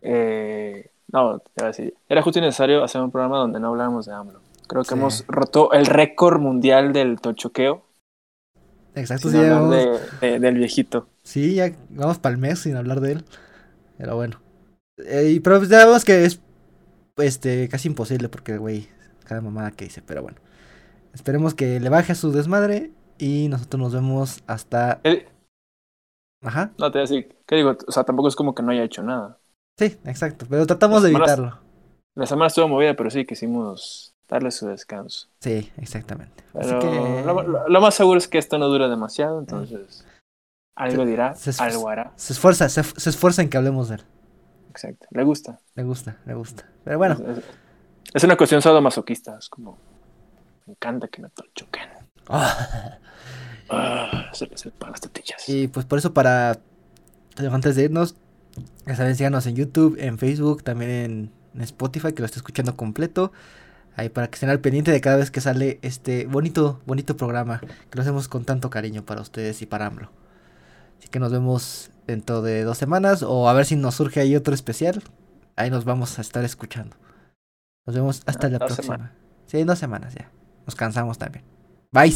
[0.03, 3.69] Eh, no, te voy a decir, era justo y necesario hacer un programa donde no
[3.69, 4.41] habláramos de AMLO.
[4.69, 7.86] Creo que hemos roto el récord mundial del tochoqueo.
[8.97, 11.07] Exacto, sin hablar de, del viejito.
[11.23, 13.25] Sí, ya vamos para el mes sin hablar de él.
[13.99, 14.41] Pero bueno.
[14.97, 16.41] Eh, pero pues ya vemos que es
[17.19, 18.89] este casi imposible porque, güey,
[19.25, 20.39] cada mamada que dice, pero bueno.
[21.13, 25.01] Esperemos que le baje a su desmadre y nosotros nos vemos hasta...
[26.43, 26.73] Ajá.
[26.79, 27.77] No, te voy a decir, ¿qué digo?
[27.87, 29.39] O sea, tampoco es como que no haya hecho nada.
[29.79, 31.59] Sí, exacto, pero tratamos de evitarlo.
[32.15, 35.29] La semana estuvo movida, pero sí quisimos darle su descanso.
[35.41, 36.45] Sí, exactamente.
[36.53, 40.05] Pero lo, más seguro es que esto no dura demasiado, entonces
[40.75, 42.13] algo dirá, algo hará.
[42.17, 44.03] Se esfuerza, se, esfuerza en que hablemos de él.
[44.71, 45.59] Exacto, le gusta.
[45.75, 46.69] Le gusta, le gusta.
[46.85, 47.17] Pero bueno.
[48.13, 49.79] Es, una cuestión sadomasoquista, es como,
[50.67, 51.89] me encanta que me choquen.
[52.29, 52.99] Ah.
[53.69, 55.49] Ah, se le para las tetillas.
[55.49, 56.57] Y pues por eso para,
[57.37, 58.15] antes de irnos,
[58.87, 63.33] ya saben, síganos en YouTube, en Facebook, también en Spotify, que lo esté escuchando completo
[63.97, 67.61] ahí para que estén al pendiente de cada vez que sale este bonito, bonito programa
[67.61, 70.11] que lo hacemos con tanto cariño para ustedes y para AMLO.
[70.99, 74.37] Así que nos vemos dentro de dos semanas o a ver si nos surge ahí
[74.37, 75.03] otro especial.
[75.57, 76.97] Ahí nos vamos a estar escuchando.
[77.87, 79.13] Nos vemos hasta ah, la próxima.
[79.47, 80.31] Sí, dos semanas ya.
[80.67, 81.45] Nos cansamos también.
[81.93, 82.13] Bye.